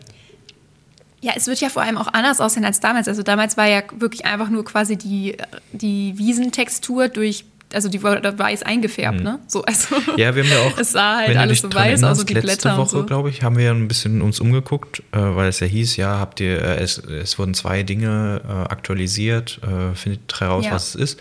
[1.22, 3.08] Ja, es wird ja vor allem auch anders aussehen als damals.
[3.08, 5.38] Also damals war ja wirklich einfach nur quasi die,
[5.72, 9.24] die Wiesentextur durch, also die war weiß eingefärbt, mhm.
[9.24, 9.40] ne?
[9.48, 12.24] So, also ja, wir haben ja auch, es sah halt alles so weiß aus, also
[12.24, 13.06] die letzte Blätter Woche, so.
[13.06, 16.40] glaube ich, haben wir ein bisschen uns umgeguckt, äh, weil es ja hieß, ja, habt
[16.40, 19.60] ihr, äh, es, es wurden zwei Dinge äh, aktualisiert,
[19.96, 20.72] findet heraus, ja.
[20.72, 21.20] was es ist.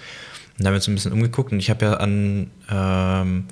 [0.59, 3.47] Und da haben wir uns ein bisschen umgeguckt und ich habe ja an ähm,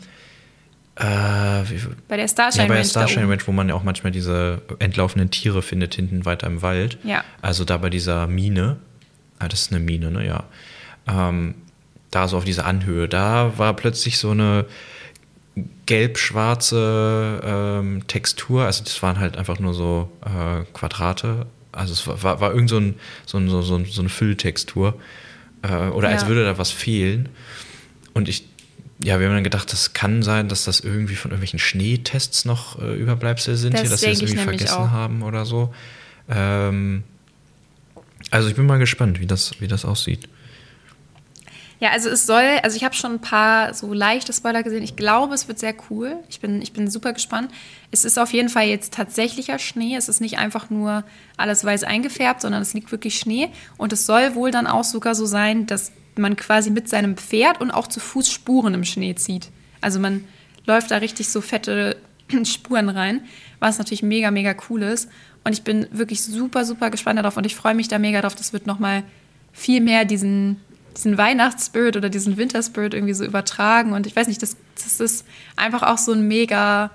[1.02, 1.64] äh,
[2.06, 5.30] bei der Starshine ja, bei der Starshine Ranch, wo man ja auch manchmal diese entlaufenden
[5.30, 6.96] Tiere findet, hinten weiter im Wald.
[7.02, 7.24] Ja.
[7.40, 8.76] Also da bei dieser Mine,
[9.40, 10.44] ah, das ist eine Mine, ne, ja.
[11.08, 11.56] Ähm,
[12.12, 14.66] da so auf dieser Anhöhe, da war plötzlich so eine
[15.86, 22.22] gelb-schwarze ähm, Textur, also das waren halt einfach nur so äh, Quadrate, also es war,
[22.22, 22.94] war, war irgend so, ein,
[23.26, 24.94] so, ein, so, so, eine Fülltextur
[25.62, 26.14] äh, oder ja.
[26.14, 27.28] als würde da was fehlen.
[28.14, 28.51] Und ich
[29.04, 32.80] ja, wir haben dann gedacht, das kann sein, dass das irgendwie von irgendwelchen Schneetests noch
[32.80, 34.90] äh, Überbleibsel sind, das hier, dass wir das irgendwie vergessen auch.
[34.90, 35.74] haben oder so.
[36.28, 37.02] Ähm,
[38.30, 40.28] also ich bin mal gespannt, wie das, wie das aussieht.
[41.80, 44.84] Ja, also es soll, also ich habe schon ein paar so leichte Spoiler gesehen.
[44.84, 46.14] Ich glaube, es wird sehr cool.
[46.28, 47.50] Ich bin, ich bin super gespannt.
[47.90, 49.96] Es ist auf jeden Fall jetzt tatsächlicher Schnee.
[49.96, 51.02] Es ist nicht einfach nur
[51.36, 53.48] alles weiß eingefärbt, sondern es liegt wirklich Schnee.
[53.78, 57.60] Und es soll wohl dann auch sogar so sein, dass man quasi mit seinem Pferd
[57.60, 59.50] und auch zu Fuß Spuren im Schnee zieht.
[59.80, 60.24] Also man
[60.66, 61.96] läuft da richtig so fette
[62.44, 63.22] Spuren rein,
[63.58, 65.08] was natürlich mega, mega cool ist.
[65.44, 68.34] Und ich bin wirklich super, super gespannt darauf und ich freue mich da mega drauf.
[68.34, 69.02] Das wird nochmal
[69.52, 70.60] viel mehr diesen,
[70.96, 73.92] diesen Weihnachtsspirit oder diesen Winterspirit irgendwie so übertragen.
[73.92, 76.90] Und ich weiß nicht, das, das ist einfach auch so ein mega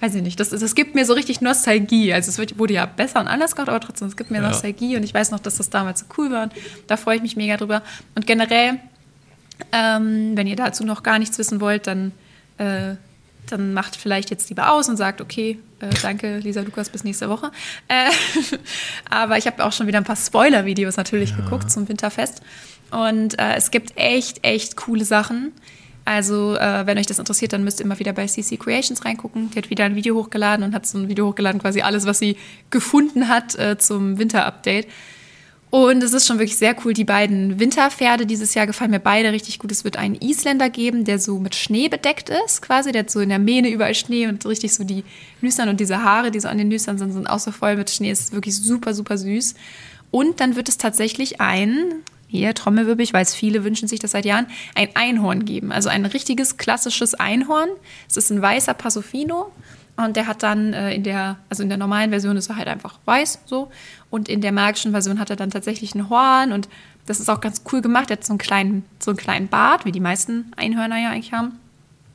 [0.00, 2.12] weiß ich nicht, das, das gibt mir so richtig Nostalgie.
[2.12, 4.48] Also es wurde ja besser und anders gemacht, aber trotzdem, es gibt mir ja.
[4.48, 6.52] Nostalgie und ich weiß noch, dass das damals so cool war und
[6.86, 7.82] da freue ich mich mega drüber.
[8.14, 8.80] Und generell,
[9.72, 12.12] ähm, wenn ihr dazu noch gar nichts wissen wollt, dann,
[12.58, 12.94] äh,
[13.48, 17.28] dann macht vielleicht jetzt lieber aus und sagt, okay, äh, danke Lisa Lukas, bis nächste
[17.28, 17.50] Woche.
[17.88, 18.10] Äh,
[19.10, 21.36] aber ich habe auch schon wieder ein paar Spoiler-Videos natürlich ja.
[21.36, 22.40] geguckt zum Winterfest
[22.90, 25.52] und äh, es gibt echt, echt coole Sachen.
[26.04, 29.50] Also, äh, wenn euch das interessiert, dann müsst ihr immer wieder bei CC Creations reingucken.
[29.50, 32.18] Die hat wieder ein Video hochgeladen und hat so ein Video hochgeladen, quasi alles, was
[32.18, 32.36] sie
[32.70, 34.88] gefunden hat äh, zum Winter-Update.
[35.70, 36.94] Und es ist schon wirklich sehr cool.
[36.94, 39.70] Die beiden Winterpferde dieses Jahr gefallen mir beide richtig gut.
[39.70, 42.90] Es wird einen Isländer geben, der so mit Schnee bedeckt ist, quasi.
[42.90, 45.04] Der hat so in der Mähne überall Schnee und richtig so die
[45.40, 47.88] Nüstern und diese Haare, die so an den Nüstern sind, sind auch so voll mit
[47.88, 48.10] Schnee.
[48.10, 49.54] Es ist wirklich super, super süß.
[50.10, 54.24] Und dann wird es tatsächlich ein, hier Trommelwirbel, ich weiß, viele wünschen sich das seit
[54.24, 55.72] Jahren, ein Einhorn geben.
[55.72, 57.68] Also ein richtiges klassisches Einhorn.
[58.08, 59.50] Es ist ein weißer Passofino
[59.96, 62.68] und der hat dann äh, in der, also in der normalen Version ist er halt
[62.68, 63.70] einfach weiß so.
[64.10, 66.68] Und in der magischen Version hat er dann tatsächlich ein Horn und
[67.06, 68.10] das ist auch ganz cool gemacht.
[68.10, 71.32] Er hat so einen kleinen, so einen kleinen Bart, wie die meisten Einhörner ja eigentlich
[71.32, 71.58] haben.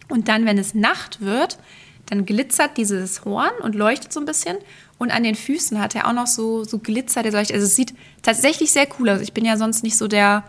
[0.08, 1.58] Und dann, wenn es Nacht wird,
[2.08, 4.58] dann glitzert dieses Horn und leuchtet so ein bisschen.
[4.98, 7.56] Und an den Füßen hat er auch noch so, so Glitzer, der leuchtet.
[7.56, 9.22] Also es sieht tatsächlich sehr cool aus.
[9.22, 10.44] Ich bin ja sonst nicht so der,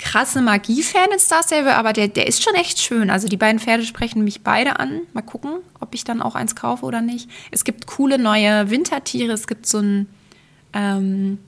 [0.00, 3.10] krasse Magie-Fan in Star Stable, aber der, der ist schon echt schön.
[3.10, 5.02] Also die beiden Pferde sprechen mich beide an.
[5.12, 7.28] Mal gucken, ob ich dann auch eins kaufe oder nicht.
[7.50, 9.32] Es gibt coole neue Wintertiere.
[9.32, 10.06] Es gibt so ein,
[10.72, 11.38] ähm,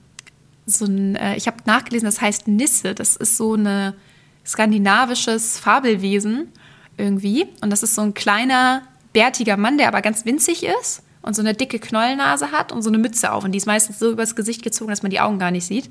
[0.65, 2.93] so ein, äh, ich habe nachgelesen, das heißt Nisse.
[2.93, 3.93] Das ist so ein
[4.45, 6.49] skandinavisches Fabelwesen
[6.97, 7.47] irgendwie.
[7.61, 11.41] Und das ist so ein kleiner, bärtiger Mann, der aber ganz winzig ist und so
[11.41, 13.43] eine dicke Knollennase hat und so eine Mütze auf.
[13.43, 15.89] Und die ist meistens so übers Gesicht gezogen, dass man die Augen gar nicht sieht.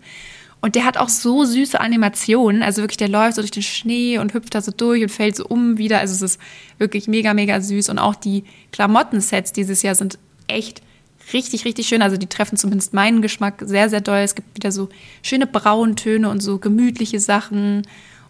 [0.60, 2.62] Und der hat auch so süße Animationen.
[2.62, 5.34] Also wirklich, der läuft so durch den Schnee und hüpft da so durch und fällt
[5.34, 5.98] so um wieder.
[5.98, 6.40] Also es ist
[6.78, 7.88] wirklich mega, mega süß.
[7.88, 10.82] Und auch die Klamottensets dieses Jahr sind echt
[11.32, 12.00] richtig, richtig schön.
[12.00, 14.18] Also die treffen zumindest meinen Geschmack sehr, sehr doll.
[14.18, 14.88] Es gibt wieder so
[15.22, 17.82] schöne Brauntöne und so gemütliche Sachen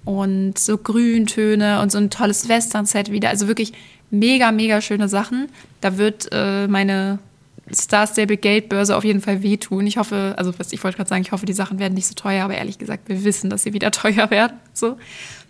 [0.04, 3.28] und so Grüntöne und so ein tolles Western-Set wieder.
[3.28, 3.72] Also wirklich
[4.10, 5.48] mega, mega schöne Sachen.
[5.80, 7.18] Da wird äh, meine
[7.72, 9.86] Star Stable Geldbörse auf jeden Fall wehtun.
[9.86, 12.44] Ich hoffe, also ich wollte gerade sagen, ich hoffe, die Sachen werden nicht so teuer,
[12.44, 14.58] aber ehrlich gesagt, wir wissen, dass sie wieder teuer werden.
[14.74, 14.96] So,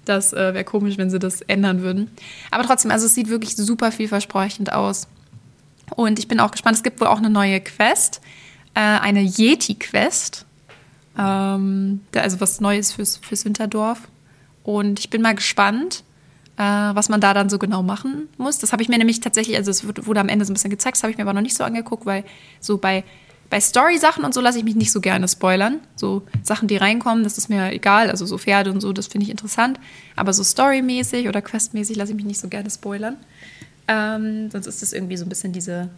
[0.04, 2.10] das äh, wäre komisch, wenn sie das ändern würden.
[2.50, 5.08] Aber trotzdem, also es sieht wirklich super vielversprechend aus.
[5.94, 6.76] Und ich bin auch gespannt.
[6.76, 8.20] Es gibt wohl auch eine neue Quest,
[8.74, 10.46] äh, eine Yeti-Quest.
[11.18, 14.08] Ähm, also was Neues fürs, fürs Winterdorf.
[14.62, 16.04] Und ich bin mal gespannt
[16.56, 18.58] äh, was man da dann so genau machen muss.
[18.58, 20.96] Das habe ich mir nämlich tatsächlich, also es wurde am Ende so ein bisschen gezeigt,
[20.96, 22.24] das habe ich mir aber noch nicht so angeguckt, weil
[22.60, 23.04] so bei,
[23.50, 25.80] bei Story-Sachen und so lasse ich mich nicht so gerne spoilern.
[25.96, 28.10] So Sachen, die reinkommen, das ist mir egal.
[28.10, 29.78] Also so Pferde und so, das finde ich interessant.
[30.16, 33.16] Aber so storymäßig oder questmäßig lasse ich mich nicht so gerne spoilern.
[33.88, 35.90] Ähm, sonst ist das irgendwie so ein bisschen diese,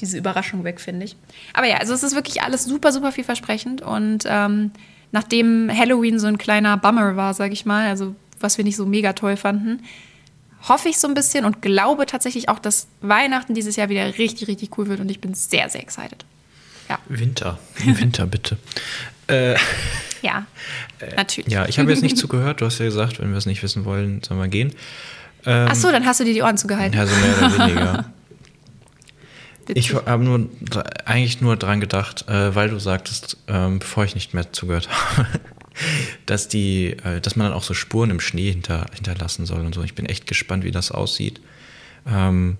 [0.00, 1.16] diese Überraschung weg, finde ich.
[1.52, 3.82] Aber ja, also es ist wirklich alles super, super vielversprechend.
[3.82, 4.70] Und ähm,
[5.14, 8.84] nachdem Halloween so ein kleiner Bummer war, sage ich mal, also was wir nicht so
[8.84, 9.80] mega toll fanden,
[10.68, 14.48] hoffe ich so ein bisschen und glaube tatsächlich auch, dass Weihnachten dieses Jahr wieder richtig,
[14.48, 16.24] richtig cool wird und ich bin sehr, sehr excited.
[16.88, 16.98] Ja.
[17.08, 18.58] Winter, Winter bitte.
[19.28, 19.54] äh,
[20.20, 20.46] ja,
[20.98, 21.52] äh, natürlich.
[21.52, 22.60] Ja, ich habe jetzt nicht zugehört.
[22.60, 24.72] Du hast ja gesagt, wenn wir es nicht wissen wollen, sollen wir gehen.
[25.46, 26.98] Ähm, Ach so, dann hast du dir die Ohren zugehalten.
[26.98, 28.04] Ja, so mehr oder weniger.
[29.68, 30.48] ich habe nur
[31.04, 35.28] eigentlich nur dran gedacht, äh, weil du sagtest, ähm, bevor ich nicht mehr zugehört habe,
[36.26, 39.74] dass die, äh, dass man dann auch so Spuren im Schnee hinter, hinterlassen soll und
[39.74, 39.82] so.
[39.82, 41.40] Ich bin echt gespannt, wie das aussieht.
[42.06, 42.58] Ähm,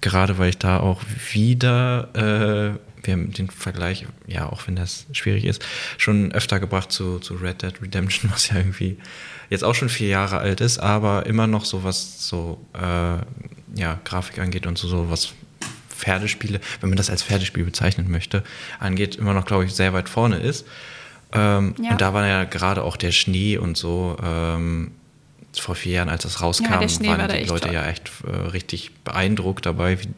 [0.00, 1.00] gerade weil ich da auch
[1.32, 5.64] wieder, äh, wir haben den Vergleich, ja, auch wenn das schwierig ist,
[5.98, 8.98] schon öfter gebracht zu, zu Red Dead Redemption, was ja irgendwie
[9.50, 13.18] jetzt auch schon vier Jahre alt ist, aber immer noch so was so, äh,
[13.80, 15.32] ja, Grafik angeht und so, so was
[16.04, 18.42] Pferdespiele, wenn man das als Pferdespiel bezeichnen möchte,
[18.78, 20.66] angeht, immer noch, glaube ich, sehr weit vorne ist.
[21.32, 21.92] Ähm, ja.
[21.92, 24.16] Und da war ja gerade auch der Schnee und so.
[24.22, 24.92] Ähm,
[25.60, 27.74] vor vier Jahren, als das rauskam, ja, waren war die Leute toll.
[27.74, 30.08] ja echt äh, richtig beeindruckt dabei, wie,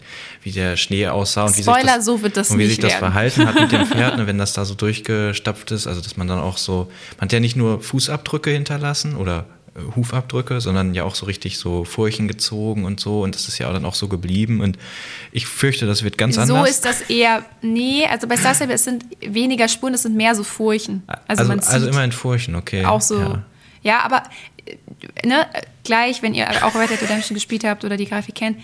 [0.43, 2.79] wie der Schnee aussah und Spoiler, wie sich das, so wird das und wie sich
[2.79, 5.87] das verhalten hat mit dem Pferd, ne, wenn das da so durchgestapft ist.
[5.87, 9.45] Also dass man dann auch so, man hat ja nicht nur Fußabdrücke hinterlassen oder
[9.95, 13.23] Hufabdrücke, sondern ja auch so richtig so Furchen gezogen und so.
[13.23, 14.61] Und das ist ja dann auch so geblieben.
[14.61, 14.79] Und
[15.33, 16.59] ich fürchte, das wird ganz so anders.
[16.59, 20.17] So ist das eher, nee, also bei Star Stable, es sind weniger Spuren, es sind
[20.17, 21.03] mehr so Furchen.
[21.07, 22.85] Also, also, man also immer in Furchen, okay.
[22.85, 23.19] Auch so.
[23.21, 23.45] Ja,
[23.83, 24.23] ja aber
[24.67, 25.47] äh, ne,
[25.85, 28.59] gleich, wenn ihr auch Red Dead Redemption gespielt habt oder die Grafik kennt,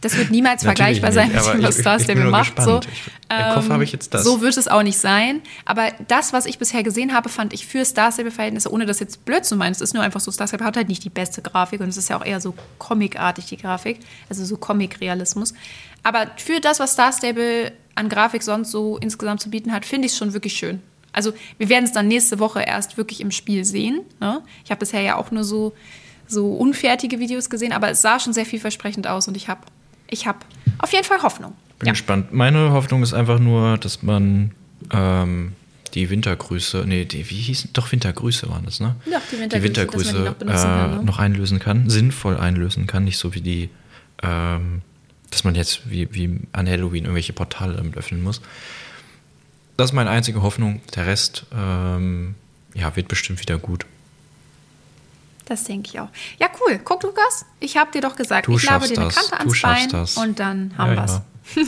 [0.00, 2.60] das wird niemals vergleichbar nicht, sein mit dem, was Star Stable macht.
[2.60, 2.80] So.
[3.30, 4.24] Im Kopf habe ich jetzt das.
[4.24, 5.40] So wird es auch nicht sein.
[5.64, 9.24] Aber das, was ich bisher gesehen habe, fand ich für Star Stable-Verhältnisse, ohne das jetzt
[9.24, 11.40] blöd zu meinen, es ist nur einfach so, Star Stable hat halt nicht die beste
[11.40, 14.00] Grafik und es ist ja auch eher so comicartig, die Grafik.
[14.28, 15.54] Also so Comic-Realismus.
[16.02, 20.06] Aber für das, was Star Stable an Grafik sonst so insgesamt zu bieten hat, finde
[20.06, 20.82] ich es schon wirklich schön.
[21.12, 24.00] Also wir werden es dann nächste Woche erst wirklich im Spiel sehen.
[24.20, 24.42] Ne?
[24.64, 25.74] Ich habe bisher ja auch nur so,
[26.26, 29.60] so unfertige Videos gesehen, aber es sah schon sehr vielversprechend aus und ich habe
[30.12, 30.38] ich habe
[30.78, 31.54] auf jeden Fall Hoffnung.
[31.78, 31.92] Bin ja.
[31.92, 32.32] gespannt.
[32.32, 34.52] Meine Hoffnung ist einfach nur, dass man
[34.92, 35.52] ähm,
[35.94, 38.94] die Wintergrüße, nee, die, wie hießen, doch Wintergrüße waren das, ne?
[39.06, 41.04] Ja, die Wintergrüße, die Wintergrüße dass man die noch benutzen äh, kann, ne?
[41.04, 43.70] noch einlösen kann, sinnvoll einlösen kann, nicht so wie die,
[44.22, 44.82] ähm,
[45.30, 48.40] dass man jetzt wie, wie an Halloween irgendwelche Portale damit öffnen muss.
[49.76, 50.82] Das ist meine einzige Hoffnung.
[50.94, 52.34] Der Rest, ähm,
[52.74, 53.86] ja, wird bestimmt wieder gut.
[55.46, 56.08] Das denke ich auch.
[56.38, 56.80] Ja, cool.
[56.84, 59.30] Guck, Lukas, ich habe dir doch gesagt, Du ich labe dir eine das.
[59.30, 60.16] Kante Du ans Bein das.
[60.16, 61.20] und dann haben Ja, wir's.
[61.56, 61.62] ja.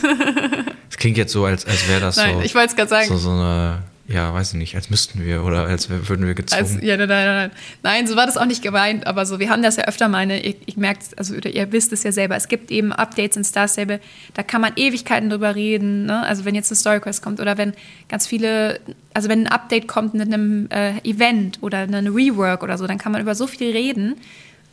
[0.91, 3.09] Es klingt jetzt so, als, als wäre das Nein, so, ich wollte es gerade sagen.
[3.09, 6.63] so, so eine, ja, weiß ich nicht, als müssten wir oder als würden wir gezwungen.
[6.63, 7.51] Also, ja, nein, nein, nein,
[7.83, 8.07] nein.
[8.07, 10.41] So war das auch nicht gemeint, aber so, wir haben das ja öfter mal, ne,
[10.41, 13.45] ich, ich merke also oder ihr wisst es ja selber, es gibt eben Updates in
[13.45, 14.01] Star Stable,
[14.35, 16.23] da kann man Ewigkeiten drüber reden, ne?
[16.25, 17.73] also wenn jetzt eine Story Quest kommt oder wenn
[18.09, 18.81] ganz viele,
[19.15, 22.99] also wenn ein Update kommt mit einem äh, Event oder eine Rework oder so, dann
[22.99, 24.17] kann man über so viel reden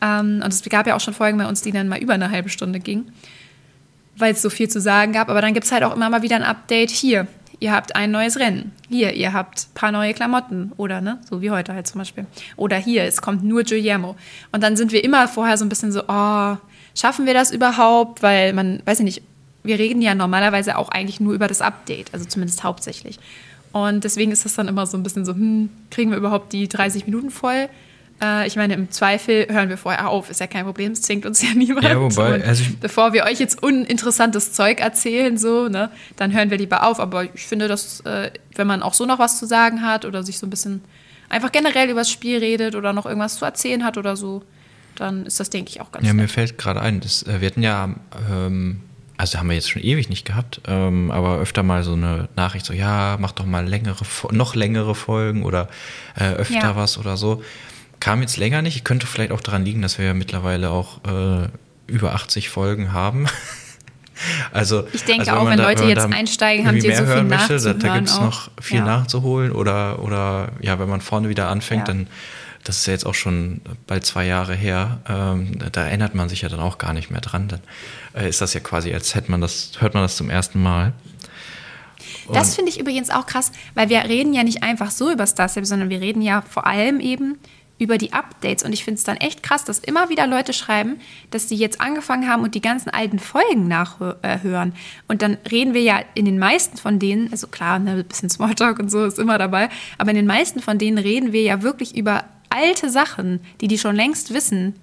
[0.00, 2.30] ähm, und es gab ja auch schon Folgen bei uns, die dann mal über eine
[2.30, 3.12] halbe Stunde gingen
[4.16, 5.28] weil es so viel zu sagen gab.
[5.28, 6.90] Aber dann gibt es halt auch immer mal wieder ein Update.
[6.90, 7.26] Hier,
[7.60, 8.72] ihr habt ein neues Rennen.
[8.88, 10.72] Hier, ihr habt ein paar neue Klamotten.
[10.76, 11.18] Oder, ne?
[11.28, 12.26] So wie heute halt zum Beispiel.
[12.56, 14.16] Oder hier, es kommt nur Guillermo.
[14.52, 16.56] Und dann sind wir immer vorher so ein bisschen so, oh,
[16.94, 18.22] schaffen wir das überhaupt?
[18.22, 19.22] Weil man, weiß ich nicht,
[19.64, 22.12] wir reden ja normalerweise auch eigentlich nur über das Update.
[22.12, 23.18] Also zumindest hauptsächlich.
[23.72, 26.68] Und deswegen ist das dann immer so ein bisschen so, hm, kriegen wir überhaupt die
[26.68, 27.68] 30 Minuten voll?
[28.22, 31.24] Äh, ich meine, im Zweifel hören wir vorher auf, ist ja kein Problem, es zwingt
[31.26, 31.84] uns ja niemand.
[31.84, 36.58] Ja, wobei, also bevor wir euch jetzt uninteressantes Zeug erzählen, so, ne, dann hören wir
[36.58, 37.00] lieber auf.
[37.00, 40.22] Aber ich finde, dass, äh, wenn man auch so noch was zu sagen hat oder
[40.22, 40.82] sich so ein bisschen
[41.30, 44.42] einfach generell über das Spiel redet oder noch irgendwas zu erzählen hat oder so,
[44.96, 46.30] dann ist das, denke ich, auch ganz Ja, mir nett.
[46.30, 47.94] fällt gerade ein, das, äh, wir hatten ja,
[48.30, 48.82] ähm,
[49.22, 52.66] also haben wir jetzt schon ewig nicht gehabt, ähm, aber öfter mal so eine Nachricht,
[52.66, 55.68] so ja, mach doch mal längere, noch längere Folgen oder
[56.18, 56.76] äh, öfter Ja.
[56.76, 57.40] was oder so.
[58.00, 58.84] Kam jetzt länger nicht.
[58.84, 61.46] Könnte vielleicht auch daran liegen, dass wir ja mittlerweile auch äh,
[61.86, 63.28] über 80 Folgen haben.
[64.52, 66.96] also Ich denke also auch, wenn da- Leute man jetzt einsteigen, haben die so mehr
[66.98, 68.84] viel hören möchte, da, da gibt es noch viel Ja.
[68.84, 71.94] nachzuholen oder, oder ja, wenn man vorne wieder anfängt, Ja.
[71.94, 72.06] dann
[72.64, 76.42] das ist ja jetzt auch schon bald zwei Jahre her, ähm, da, erinnert man sich
[76.42, 77.48] ja dann auch gar nicht mehr dran.
[77.48, 77.60] Dann
[78.14, 80.92] äh, ist das ja quasi, als hätte man das, hört man das zum ersten Mal.
[82.32, 85.26] Das Und- finde ich übrigens auch krass, weil wir reden ja nicht einfach so über
[85.26, 87.38] Star Stable, sondern wir reden ja vor allem eben
[87.78, 88.62] über die Updates.
[88.62, 91.00] Und ich finde es dann echt krass, dass immer wieder Leute schreiben,
[91.32, 94.74] dass sie jetzt angefangen haben und die ganzen alten Folgen nachhören.
[95.08, 98.30] Und dann reden wir ja in den meisten von denen, also klar, ne, ein bisschen
[98.30, 101.62] Smalltalk und so ist immer dabei, aber in den meisten von denen reden wir ja
[101.62, 104.74] wirklich über alte Sachen, die die schon längst wissen.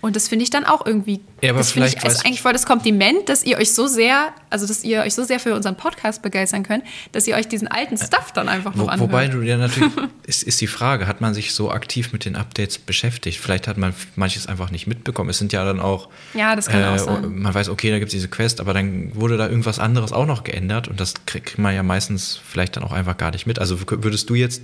[0.00, 2.26] Und das finde ich dann auch irgendwie, Ja, aber das finde ich vielleicht weiß- ist
[2.26, 5.38] eigentlich voll das Kompliment, dass ihr euch so sehr, also dass ihr euch so sehr
[5.38, 6.82] für unseren Podcast begeistern könnt,
[7.12, 9.10] dass ihr euch diesen alten Stuff dann einfach noch Wo, anhört.
[9.12, 9.92] wobei du ja natürlich,
[10.26, 13.38] ist, ist die Frage, hat man sich so aktiv mit den Updates beschäftigt?
[13.38, 15.30] Vielleicht hat man manches einfach nicht mitbekommen.
[15.30, 17.38] Es sind ja dann auch, Ja, das kann auch sein.
[17.38, 20.26] man weiß, okay, da gibt es diese Quest, aber dann wurde da irgendwas anderes auch
[20.26, 23.60] noch geändert und das kriegt man ja meistens vielleicht dann auch einfach gar nicht mit.
[23.60, 24.62] Also würdest du jetzt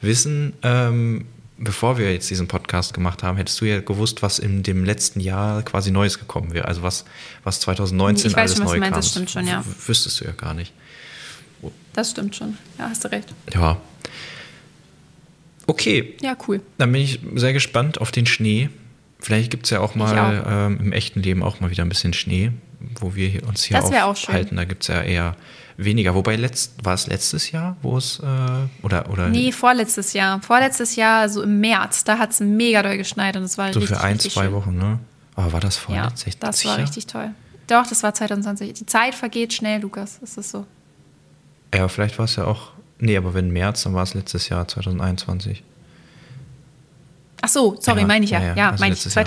[0.00, 1.26] wissen, ähm,
[1.58, 5.20] bevor wir jetzt diesen Podcast gemacht haben, hättest du ja gewusst, was in dem letzten
[5.20, 6.66] Jahr quasi Neues gekommen wäre.
[6.66, 7.04] Also was,
[7.44, 9.00] was 2019 Ich weiß alles schon, was neu du meinst, kam.
[9.00, 9.64] das stimmt schon, ja.
[9.64, 10.72] w- Wüsstest du ja gar nicht.
[11.92, 12.56] Das stimmt schon.
[12.78, 13.34] Ja, hast du recht.
[13.52, 13.76] Ja.
[15.66, 16.60] Okay, Ja, cool.
[16.78, 18.70] dann bin ich sehr gespannt auf den Schnee.
[19.20, 22.12] Vielleicht gibt es ja auch mal ähm, im echten Leben auch mal wieder ein bisschen
[22.14, 22.52] Schnee,
[23.00, 24.56] wo wir hier- uns hier Das aufhalten.
[24.56, 25.36] Da gibt es ja eher
[25.76, 26.14] weniger.
[26.14, 28.24] Wobei letzt, war es letztes Jahr, wo es äh,
[28.82, 30.40] oder oder Nee, vorletztes Jahr.
[30.42, 33.80] Vorletztes Jahr, so im März, da hat es mega doll geschneit und es war so
[33.80, 34.52] richtig, für ein, zwei schön.
[34.52, 34.98] Wochen, ne?
[35.36, 36.82] Aber war das vorletztes das war Jahr?
[36.84, 37.30] richtig toll.
[37.68, 38.72] Doch, das war 2020.
[38.72, 40.18] Die Zeit vergeht schnell, Lukas.
[40.20, 40.66] Das ist so.
[41.74, 42.70] Ja, aber vielleicht war es ja auch.
[42.98, 45.62] Nee, aber wenn März, dann war es letztes Jahr, 2021.
[47.40, 48.40] Ach so, sorry, Ja, meine ich ja.
[48.40, 49.04] ja, Ja, ja, also meine ich.
[49.04, 49.24] letztes Jahr.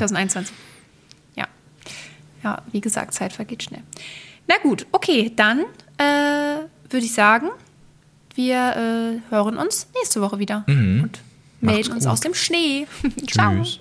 [2.42, 2.44] 2021.
[2.44, 2.62] Ja.
[2.72, 3.84] Wie gesagt, Zeit vergeht schnell.
[4.48, 5.60] Na gut, okay, dann
[5.98, 6.04] äh,
[6.90, 7.50] würde ich sagen,
[8.36, 8.56] wir
[9.30, 11.04] äh, hören uns nächste Woche wieder Mhm.
[11.04, 11.20] und
[11.62, 12.14] Macht's melden uns gut.
[12.14, 12.88] aus dem Schnee.
[13.32, 13.54] Ciao.
[13.64, 13.80] Tschüss.